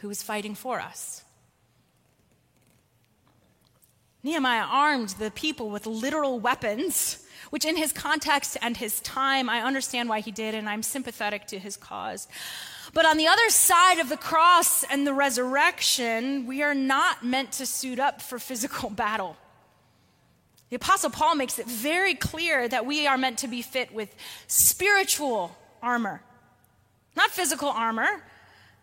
who 0.00 0.10
is 0.10 0.20
fighting 0.20 0.56
for 0.56 0.80
us? 0.80 1.22
Nehemiah 4.24 4.66
armed 4.68 5.10
the 5.10 5.30
people 5.30 5.70
with 5.70 5.86
literal 5.86 6.40
weapons 6.40 7.24
which 7.50 7.64
in 7.64 7.76
his 7.76 7.92
context 7.92 8.56
and 8.60 8.76
his 8.76 9.00
time, 9.00 9.48
I 9.48 9.62
understand 9.62 10.08
why 10.08 10.20
he 10.20 10.32
did, 10.32 10.54
and 10.54 10.68
I'm 10.68 10.82
sympathetic 10.82 11.46
to 11.46 11.58
his 11.58 11.76
cause. 11.76 12.26
But 12.96 13.04
on 13.04 13.18
the 13.18 13.26
other 13.26 13.50
side 13.50 13.98
of 13.98 14.08
the 14.08 14.16
cross 14.16 14.82
and 14.82 15.06
the 15.06 15.12
resurrection, 15.12 16.46
we 16.46 16.62
are 16.62 16.72
not 16.72 17.22
meant 17.22 17.52
to 17.52 17.66
suit 17.66 17.98
up 17.98 18.22
for 18.22 18.38
physical 18.38 18.88
battle. 19.04 19.36
The 20.70 20.76
Apostle 20.76 21.10
Paul 21.10 21.34
makes 21.34 21.58
it 21.58 21.66
very 21.66 22.14
clear 22.14 22.66
that 22.66 22.86
we 22.86 23.06
are 23.06 23.18
meant 23.18 23.36
to 23.40 23.48
be 23.48 23.60
fit 23.60 23.92
with 23.92 24.14
spiritual 24.46 25.54
armor, 25.82 26.22
not 27.14 27.30
physical 27.32 27.68
armor, 27.68 28.22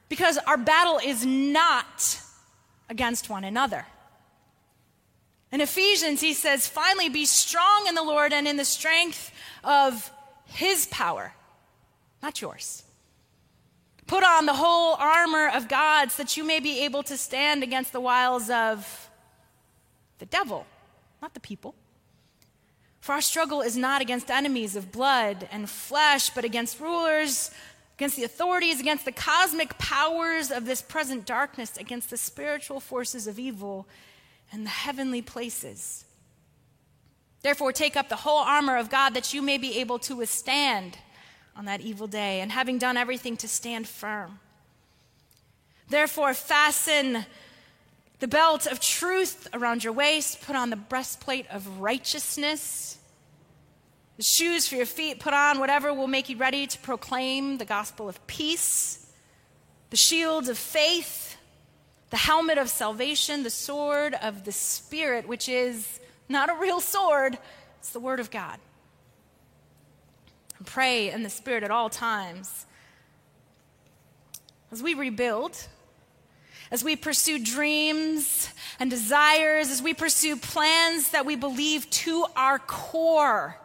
because 0.10 0.38
our 0.46 0.58
battle 0.58 1.00
is 1.04 1.26
not 1.26 2.22
against 2.92 3.32
one 3.32 3.44
another. 3.44 3.84
In 5.52 5.60
Ephesians, 5.60 6.22
he 6.22 6.34
says, 6.34 6.68
finally 6.68 7.10
be 7.10 7.26
strong 7.26 7.88
in 7.88 7.96
the 7.96 8.04
Lord 8.04 8.32
and 8.32 8.48
in 8.48 8.58
the 8.58 8.64
strength 8.64 9.32
of 9.64 10.12
his 10.46 10.86
power, 10.92 11.34
not 12.22 12.40
yours. 12.42 12.84
Put 14.08 14.24
on 14.24 14.46
the 14.46 14.54
whole 14.54 14.96
armor 14.96 15.48
of 15.48 15.68
God 15.68 16.12
so 16.12 16.24
that 16.24 16.36
you 16.36 16.44
may 16.44 16.60
be 16.60 16.82
able 16.82 17.04
to 17.04 17.18
stand 17.18 17.64
against 17.64 17.94
the 17.94 18.02
wiles 18.02 18.50
of 18.50 19.10
the 20.20 20.26
devil, 20.26 20.66
not 21.22 21.34
the 21.34 21.40
people. 21.40 21.76
For 23.00 23.14
our 23.14 23.22
struggle 23.22 23.62
is 23.62 23.76
not 23.76 24.02
against 24.02 24.32
enemies 24.32 24.76
of 24.76 24.92
blood 24.92 25.48
and 25.52 25.70
flesh, 25.70 26.30
but 26.30 26.46
against 26.46 26.80
rulers, 26.80 27.52
against 27.98 28.16
the 28.16 28.24
authorities, 28.24 28.80
against 28.80 29.06
the 29.06 29.12
cosmic 29.12 29.78
powers 29.78 30.52
of 30.52 30.66
this 30.66 30.82
present 30.82 31.26
darkness, 31.26 31.78
against 31.78 32.10
the 32.10 32.18
spiritual 32.18 32.80
forces 32.80 33.28
of 33.28 33.40
evil 33.40 33.88
and 34.52 34.66
the 34.66 34.70
heavenly 34.70 35.22
places. 35.22 36.06
Therefore, 37.42 37.74
take 37.74 37.98
up 37.98 38.08
the 38.08 38.16
whole 38.16 38.40
armor 38.40 38.78
of 38.78 38.90
God 38.90 39.14
that 39.16 39.34
you 39.34 39.42
may 39.42 39.58
be 39.58 39.80
able 39.80 40.00
to 40.00 40.16
withstand 40.16 40.98
on 41.56 41.66
that 41.66 41.82
evil 41.82 42.08
day, 42.08 42.42
and 42.42 42.52
having 42.52 42.78
done 42.78 42.98
everything 42.98 43.38
to 43.38 43.48
stand 43.48 43.88
firm. 43.88 44.40
Therefore, 45.90 46.34
fasten 46.34 47.26
the 48.20 48.28
belt 48.28 48.66
of 48.66 48.80
truth 48.80 49.48
around 49.54 49.84
your 49.84 49.94
waist, 49.94 50.42
put 50.42 50.56
on 50.56 50.70
the 50.70 50.76
breastplate 50.76 51.46
of 51.52 51.80
righteousness. 51.80 52.98
The 54.18 54.24
shoes 54.24 54.68
for 54.68 54.76
your 54.76 54.86
feet, 54.86 55.20
put 55.20 55.34
on 55.34 55.60
whatever 55.60 55.94
will 55.94 56.08
make 56.08 56.30
you 56.30 56.38
ready 56.38 56.66
to 56.68 56.80
proclaim 56.80 57.58
the 57.58 57.66
gospel 57.66 58.08
of 58.08 58.26
peace, 58.28 59.12
the 59.90 59.98
shield 59.98 60.50
of 60.50 60.58
faith, 60.58 61.36
the 62.12 62.18
helmet 62.18 62.58
of 62.58 62.70
salvation, 62.70 63.44
the 63.44 63.50
sword 63.50 64.16
of 64.22 64.46
the 64.46 64.52
Spirit, 64.52 65.28
which 65.28 65.50
is 65.50 66.00
not 66.30 66.50
a 66.50 66.54
real 66.54 66.80
sword, 66.80 67.38
it's 67.80 67.90
the 67.90 68.00
Word 68.00 68.20
of 68.20 68.32
God. 68.32 68.60
And 70.64 70.68
pray 70.72 71.12
in 71.12 71.24
the 71.24 71.30
Spirit 71.30 71.64
at 71.64 71.72
all 71.72 71.90
times. 71.90 72.66
As 74.72 74.82
we 74.82 74.94
rebuild, 74.94 75.58
as 76.72 76.86
we 76.86 76.96
pursue 76.96 77.44
dreams 77.44 78.48
and 78.80 78.90
desires, 78.90 79.70
as 79.70 79.82
we 79.82 79.94
pursue 79.94 80.38
plans 80.38 81.10
that 81.10 81.26
we 81.26 81.36
believe 81.36 81.90
to 81.90 82.26
our 82.38 82.60
core, 82.60 83.58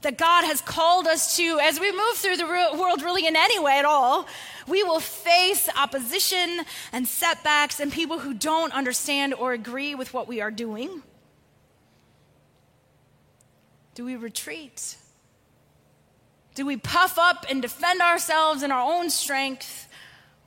that 0.00 0.16
God 0.16 0.46
has 0.46 0.62
called 0.62 1.06
us 1.06 1.36
to, 1.36 1.58
as 1.60 1.78
we 1.78 1.92
move 1.92 2.14
through 2.14 2.38
the 2.38 2.46
world 2.46 3.02
really 3.02 3.26
in 3.26 3.36
any 3.36 3.58
way 3.58 3.78
at 3.78 3.84
all, 3.84 4.26
we 4.66 4.82
will 4.82 4.98
face 4.98 5.68
opposition 5.76 6.62
and 6.90 7.06
setbacks 7.06 7.80
and 7.80 7.92
people 7.92 8.20
who 8.20 8.32
don't 8.32 8.72
understand 8.72 9.34
or 9.34 9.52
agree 9.52 9.94
with 9.94 10.14
what 10.14 10.26
we 10.26 10.40
are 10.40 10.50
doing. 10.50 11.02
Do 13.94 14.06
we 14.06 14.16
retreat? 14.16 14.96
Do 16.60 16.66
we 16.66 16.76
puff 16.76 17.18
up 17.18 17.46
and 17.48 17.62
defend 17.62 18.02
ourselves 18.02 18.62
in 18.62 18.70
our 18.70 18.82
own 18.82 19.08
strength? 19.08 19.88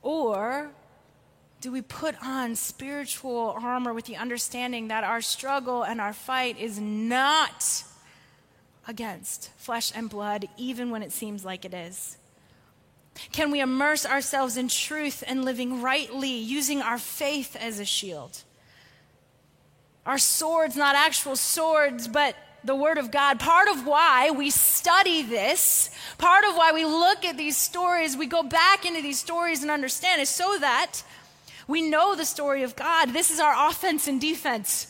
Or 0.00 0.70
do 1.60 1.72
we 1.72 1.82
put 1.82 2.14
on 2.24 2.54
spiritual 2.54 3.56
armor 3.60 3.92
with 3.92 4.04
the 4.04 4.14
understanding 4.14 4.86
that 4.86 5.02
our 5.02 5.20
struggle 5.20 5.82
and 5.82 6.00
our 6.00 6.12
fight 6.12 6.56
is 6.56 6.78
not 6.78 7.82
against 8.86 9.50
flesh 9.56 9.90
and 9.92 10.08
blood, 10.08 10.46
even 10.56 10.92
when 10.92 11.02
it 11.02 11.10
seems 11.10 11.44
like 11.44 11.64
it 11.64 11.74
is? 11.74 12.16
Can 13.32 13.50
we 13.50 13.58
immerse 13.58 14.06
ourselves 14.06 14.56
in 14.56 14.68
truth 14.68 15.24
and 15.26 15.44
living 15.44 15.82
rightly, 15.82 16.30
using 16.30 16.80
our 16.80 16.98
faith 16.98 17.56
as 17.56 17.80
a 17.80 17.84
shield? 17.84 18.44
Our 20.06 20.18
swords, 20.18 20.76
not 20.76 20.94
actual 20.94 21.34
swords, 21.34 22.06
but 22.06 22.36
the 22.64 22.74
Word 22.74 22.98
of 22.98 23.10
God. 23.10 23.38
Part 23.38 23.68
of 23.68 23.86
why 23.86 24.30
we 24.30 24.50
study 24.50 25.22
this, 25.22 25.90
part 26.18 26.44
of 26.44 26.56
why 26.56 26.72
we 26.72 26.84
look 26.84 27.24
at 27.24 27.36
these 27.36 27.56
stories, 27.56 28.16
we 28.16 28.26
go 28.26 28.42
back 28.42 28.84
into 28.84 29.02
these 29.02 29.18
stories 29.18 29.62
and 29.62 29.70
understand 29.70 30.20
is 30.20 30.28
so 30.28 30.58
that 30.58 31.02
we 31.68 31.82
know 31.82 32.14
the 32.14 32.24
story 32.24 32.62
of 32.62 32.76
God. 32.76 33.10
This 33.10 33.30
is 33.30 33.40
our 33.40 33.68
offense 33.68 34.08
and 34.08 34.20
defense. 34.20 34.86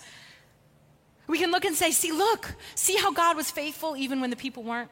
We 1.27 1.39
can 1.39 1.51
look 1.51 1.65
and 1.65 1.75
say, 1.75 1.91
see, 1.91 2.13
look, 2.13 2.55
see 2.75 2.97
how 2.97 3.13
God 3.13 3.37
was 3.37 3.51
faithful 3.51 3.97
even 3.97 4.21
when 4.21 4.31
the 4.31 4.37
people 4.37 4.63
weren't. 4.63 4.91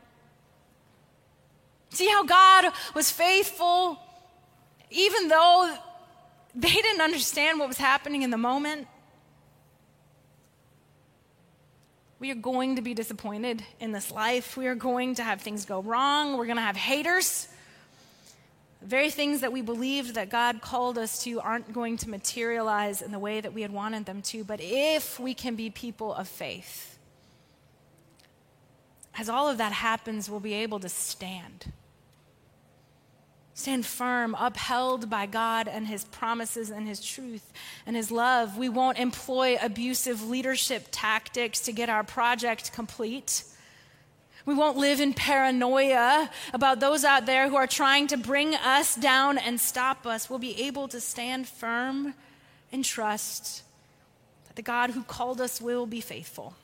See 1.90 2.08
how 2.08 2.24
God 2.24 2.72
was 2.94 3.10
faithful 3.10 3.98
even 4.90 5.28
though 5.28 5.74
they 6.54 6.68
didn't 6.68 7.00
understand 7.00 7.58
what 7.58 7.68
was 7.68 7.78
happening 7.78 8.22
in 8.22 8.30
the 8.30 8.38
moment. 8.38 8.86
We 12.22 12.30
are 12.30 12.36
going 12.36 12.76
to 12.76 12.82
be 12.82 12.94
disappointed 12.94 13.64
in 13.80 13.90
this 13.90 14.12
life. 14.12 14.56
We 14.56 14.68
are 14.68 14.76
going 14.76 15.16
to 15.16 15.24
have 15.24 15.40
things 15.40 15.64
go 15.64 15.82
wrong. 15.82 16.38
We're 16.38 16.46
going 16.46 16.54
to 16.54 16.62
have 16.62 16.76
haters. 16.76 17.48
The 18.80 18.86
very 18.86 19.10
things 19.10 19.40
that 19.40 19.52
we 19.52 19.60
believed 19.60 20.14
that 20.14 20.30
God 20.30 20.60
called 20.60 20.98
us 20.98 21.24
to 21.24 21.40
aren't 21.40 21.72
going 21.72 21.96
to 21.96 22.08
materialize 22.08 23.02
in 23.02 23.10
the 23.10 23.18
way 23.18 23.40
that 23.40 23.52
we 23.52 23.62
had 23.62 23.72
wanted 23.72 24.06
them 24.06 24.22
to. 24.22 24.44
But 24.44 24.60
if 24.62 25.18
we 25.18 25.34
can 25.34 25.56
be 25.56 25.68
people 25.68 26.14
of 26.14 26.28
faith, 26.28 26.96
as 29.18 29.28
all 29.28 29.48
of 29.48 29.58
that 29.58 29.72
happens, 29.72 30.30
we'll 30.30 30.38
be 30.38 30.54
able 30.54 30.78
to 30.78 30.88
stand. 30.88 31.72
Stand 33.54 33.84
firm, 33.84 34.34
upheld 34.38 35.10
by 35.10 35.26
God 35.26 35.68
and 35.68 35.86
His 35.86 36.04
promises 36.04 36.70
and 36.70 36.88
His 36.88 37.04
truth 37.04 37.52
and 37.86 37.94
His 37.94 38.10
love. 38.10 38.56
We 38.56 38.68
won't 38.68 38.98
employ 38.98 39.58
abusive 39.60 40.26
leadership 40.28 40.88
tactics 40.90 41.60
to 41.60 41.72
get 41.72 41.90
our 41.90 42.02
project 42.02 42.72
complete. 42.72 43.44
We 44.46 44.54
won't 44.54 44.78
live 44.78 45.00
in 45.00 45.12
paranoia 45.12 46.30
about 46.52 46.80
those 46.80 47.04
out 47.04 47.26
there 47.26 47.48
who 47.48 47.56
are 47.56 47.66
trying 47.66 48.08
to 48.08 48.16
bring 48.16 48.54
us 48.54 48.96
down 48.96 49.38
and 49.38 49.60
stop 49.60 50.06
us. 50.06 50.28
We'll 50.28 50.38
be 50.38 50.62
able 50.62 50.88
to 50.88 51.00
stand 51.00 51.46
firm 51.46 52.14
and 52.72 52.84
trust 52.84 53.62
that 54.46 54.56
the 54.56 54.62
God 54.62 54.90
who 54.90 55.04
called 55.04 55.40
us 55.40 55.60
will 55.60 55.86
be 55.86 56.00
faithful. 56.00 56.54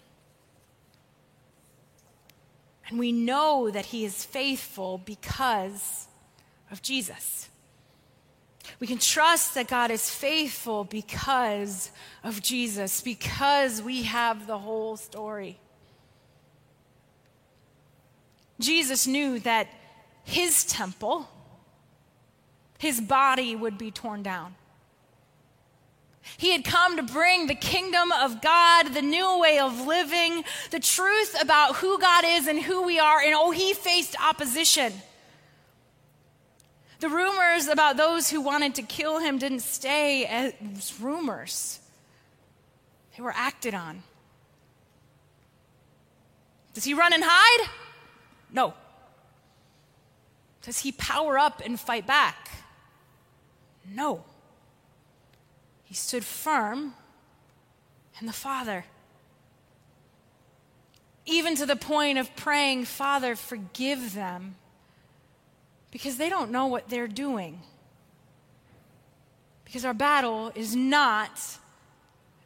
And 2.88 2.98
we 2.98 3.12
know 3.12 3.70
that 3.70 3.86
He 3.86 4.04
is 4.04 4.24
faithful 4.24 4.98
because 5.04 6.07
of 6.70 6.82
Jesus. 6.82 7.48
We 8.80 8.86
can 8.86 8.98
trust 8.98 9.54
that 9.54 9.68
God 9.68 9.90
is 9.90 10.10
faithful 10.10 10.84
because 10.84 11.90
of 12.22 12.42
Jesus, 12.42 13.00
because 13.00 13.82
we 13.82 14.04
have 14.04 14.46
the 14.46 14.58
whole 14.58 14.96
story. 14.96 15.58
Jesus 18.60 19.06
knew 19.06 19.38
that 19.40 19.68
his 20.24 20.64
temple, 20.64 21.28
his 22.78 23.00
body 23.00 23.56
would 23.56 23.78
be 23.78 23.90
torn 23.90 24.22
down. 24.22 24.54
He 26.36 26.52
had 26.52 26.64
come 26.64 26.96
to 26.96 27.02
bring 27.02 27.46
the 27.46 27.54
kingdom 27.54 28.12
of 28.12 28.42
God, 28.42 28.92
the 28.92 29.02
new 29.02 29.38
way 29.38 29.58
of 29.58 29.86
living, 29.86 30.44
the 30.70 30.80
truth 30.80 31.40
about 31.40 31.76
who 31.76 31.98
God 31.98 32.24
is 32.26 32.46
and 32.46 32.60
who 32.60 32.82
we 32.82 32.98
are. 32.98 33.20
And 33.20 33.34
oh, 33.34 33.50
he 33.50 33.72
faced 33.72 34.14
opposition. 34.20 34.92
The 37.00 37.08
rumors 37.08 37.68
about 37.68 37.96
those 37.96 38.30
who 38.30 38.40
wanted 38.40 38.74
to 38.76 38.82
kill 38.82 39.18
him 39.18 39.38
didn't 39.38 39.60
stay 39.60 40.26
as 40.26 41.00
rumors, 41.00 41.80
they 43.16 43.22
were 43.22 43.34
acted 43.34 43.74
on. 43.74 44.02
Does 46.74 46.84
he 46.84 46.94
run 46.94 47.12
and 47.12 47.22
hide? 47.26 47.68
No. 48.52 48.74
Does 50.62 50.80
he 50.80 50.92
power 50.92 51.38
up 51.38 51.62
and 51.64 51.78
fight 51.78 52.06
back? 52.06 52.50
No. 53.88 54.24
He 55.84 55.94
stood 55.94 56.24
firm 56.24 56.94
in 58.20 58.26
the 58.26 58.32
Father. 58.32 58.84
Even 61.26 61.56
to 61.56 61.66
the 61.66 61.76
point 61.76 62.18
of 62.18 62.34
praying, 62.36 62.84
Father, 62.84 63.34
forgive 63.34 64.14
them 64.14 64.56
because 65.90 66.16
they 66.16 66.28
don't 66.28 66.50
know 66.50 66.66
what 66.66 66.88
they're 66.88 67.08
doing. 67.08 67.60
Because 69.64 69.84
our 69.84 69.94
battle 69.94 70.52
is 70.54 70.74
not 70.74 71.58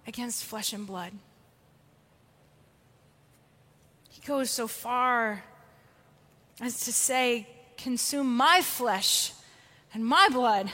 against 0.06 0.44
flesh 0.44 0.72
and 0.72 0.86
blood. 0.86 1.12
He 4.08 4.20
goes 4.26 4.50
so 4.50 4.66
far 4.66 5.44
as 6.60 6.84
to 6.84 6.92
say, 6.92 7.46
Consume 7.78 8.36
my 8.36 8.60
flesh 8.62 9.32
and 9.92 10.06
my 10.06 10.28
blood, 10.30 10.70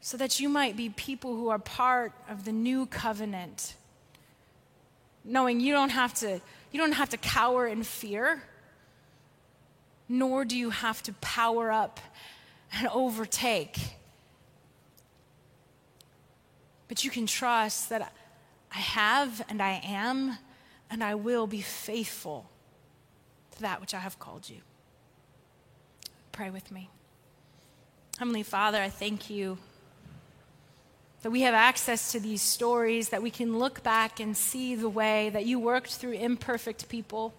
so 0.00 0.16
that 0.16 0.38
you 0.38 0.48
might 0.48 0.76
be 0.76 0.90
people 0.90 1.34
who 1.34 1.48
are 1.48 1.58
part 1.58 2.12
of 2.28 2.44
the 2.44 2.52
new 2.52 2.86
covenant. 2.86 3.74
Knowing 5.24 5.58
you 5.58 5.72
don't 5.72 5.90
have 5.90 6.14
to, 6.14 6.40
you 6.70 6.78
don't 6.78 6.92
have 6.92 7.08
to 7.08 7.16
cower 7.16 7.66
in 7.66 7.82
fear 7.82 8.42
nor 10.08 10.44
do 10.44 10.56
you 10.56 10.70
have 10.70 11.02
to 11.04 11.12
power 11.14 11.70
up 11.70 12.00
and 12.72 12.88
overtake. 12.88 13.78
But 16.88 17.04
you 17.04 17.10
can 17.10 17.26
trust 17.26 17.90
that 17.90 18.12
I 18.72 18.78
have 18.78 19.44
and 19.48 19.60
I 19.60 19.80
am 19.84 20.38
and 20.90 21.04
I 21.04 21.14
will 21.14 21.46
be 21.46 21.60
faithful 21.60 22.48
to 23.52 23.60
that 23.62 23.80
which 23.80 23.92
I 23.92 23.98
have 23.98 24.18
called 24.18 24.48
you. 24.48 24.58
Pray 26.32 26.50
with 26.50 26.70
me. 26.70 26.88
Heavenly 28.18 28.42
Father, 28.42 28.80
I 28.80 28.88
thank 28.88 29.28
you 29.28 29.58
that 31.22 31.30
we 31.30 31.42
have 31.42 31.54
access 31.54 32.12
to 32.12 32.20
these 32.20 32.42
stories, 32.42 33.10
that 33.10 33.22
we 33.22 33.30
can 33.30 33.58
look 33.58 33.82
back 33.82 34.20
and 34.20 34.36
see 34.36 34.74
the 34.74 34.88
way 34.88 35.30
that 35.30 35.46
you 35.46 35.58
worked 35.58 35.94
through 35.94 36.12
imperfect 36.12 36.88
people 36.88 37.34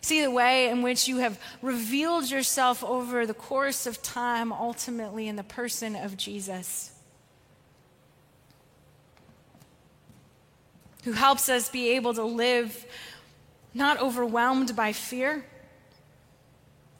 See 0.00 0.22
the 0.22 0.30
way 0.30 0.68
in 0.68 0.82
which 0.82 1.08
you 1.08 1.18
have 1.18 1.40
revealed 1.60 2.30
yourself 2.30 2.84
over 2.84 3.26
the 3.26 3.34
course 3.34 3.86
of 3.86 4.02
time, 4.02 4.52
ultimately 4.52 5.28
in 5.28 5.36
the 5.36 5.42
person 5.42 5.96
of 5.96 6.16
Jesus, 6.16 6.92
who 11.04 11.12
helps 11.12 11.48
us 11.48 11.68
be 11.68 11.90
able 11.90 12.14
to 12.14 12.24
live 12.24 12.86
not 13.74 14.00
overwhelmed 14.00 14.74
by 14.74 14.92
fear, 14.92 15.44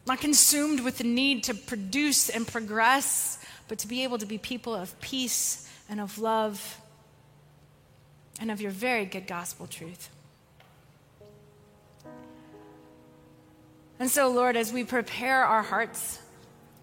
not 0.06 0.20
consumed 0.20 0.80
with 0.80 0.98
the 0.98 1.04
need 1.04 1.44
to 1.44 1.54
produce 1.54 2.28
and 2.28 2.46
progress, 2.46 3.38
but 3.68 3.78
to 3.78 3.88
be 3.88 4.02
able 4.04 4.18
to 4.18 4.26
be 4.26 4.38
people 4.38 4.74
of 4.74 4.98
peace 5.00 5.68
and 5.88 6.00
of 6.00 6.18
love 6.18 6.80
and 8.40 8.50
of 8.50 8.60
your 8.60 8.70
very 8.70 9.04
good 9.04 9.26
gospel 9.26 9.66
truth. 9.66 10.08
And 14.00 14.10
so, 14.10 14.30
Lord, 14.30 14.56
as 14.56 14.72
we 14.72 14.84
prepare 14.84 15.44
our 15.44 15.62
hearts 15.62 16.20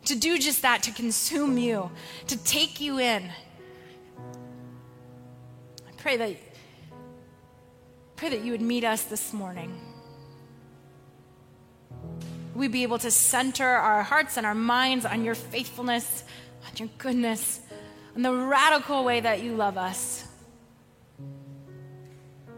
to 0.06 0.15
do 0.15 0.38
just 0.38 0.62
that, 0.63 0.84
to 0.84 0.91
consume 0.91 1.58
you, 1.58 1.89
to 2.28 2.38
take 2.38 2.82
you 2.82 2.99
in, 2.99 3.32
I 5.88 5.91
pray 5.97 6.17
that, 6.17 6.36
pray 8.17 8.30
that 8.30 8.43
you 8.43 8.51
would 8.51 8.62
meet 8.62 8.84
us 8.84 9.04
this 9.04 9.32
morning. 9.32 9.80
We'd 12.54 12.71
be 12.71 12.84
able 12.84 12.99
to 12.99 13.12
center 13.12 13.67
our 13.67 14.04
hearts 14.04 14.38
and 14.38 14.45
our 14.45 14.56
minds 14.56 15.06
on 15.06 15.23
your 15.23 15.36
faithfulness, 15.36 16.23
on 16.65 16.71
your 16.78 16.89
goodness, 16.97 17.62
on 18.15 18.21
the 18.21 18.34
radical 18.34 19.04
way 19.04 19.21
that 19.21 19.41
you 19.41 19.56
love 19.56 19.78
us, 19.78 20.25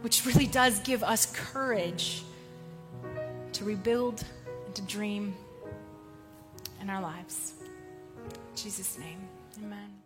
which 0.01 0.25
really 0.25 0.47
does 0.47 0.79
give 0.79 1.03
us 1.03 1.27
courage 1.27 2.23
to 3.53 3.63
rebuild 3.63 4.23
to 4.77 4.83
dream 4.83 5.35
in 6.81 6.89
our 6.89 7.01
lives. 7.01 7.55
In 8.15 8.55
Jesus' 8.55 8.99
name, 8.99 9.27
amen. 9.63 9.96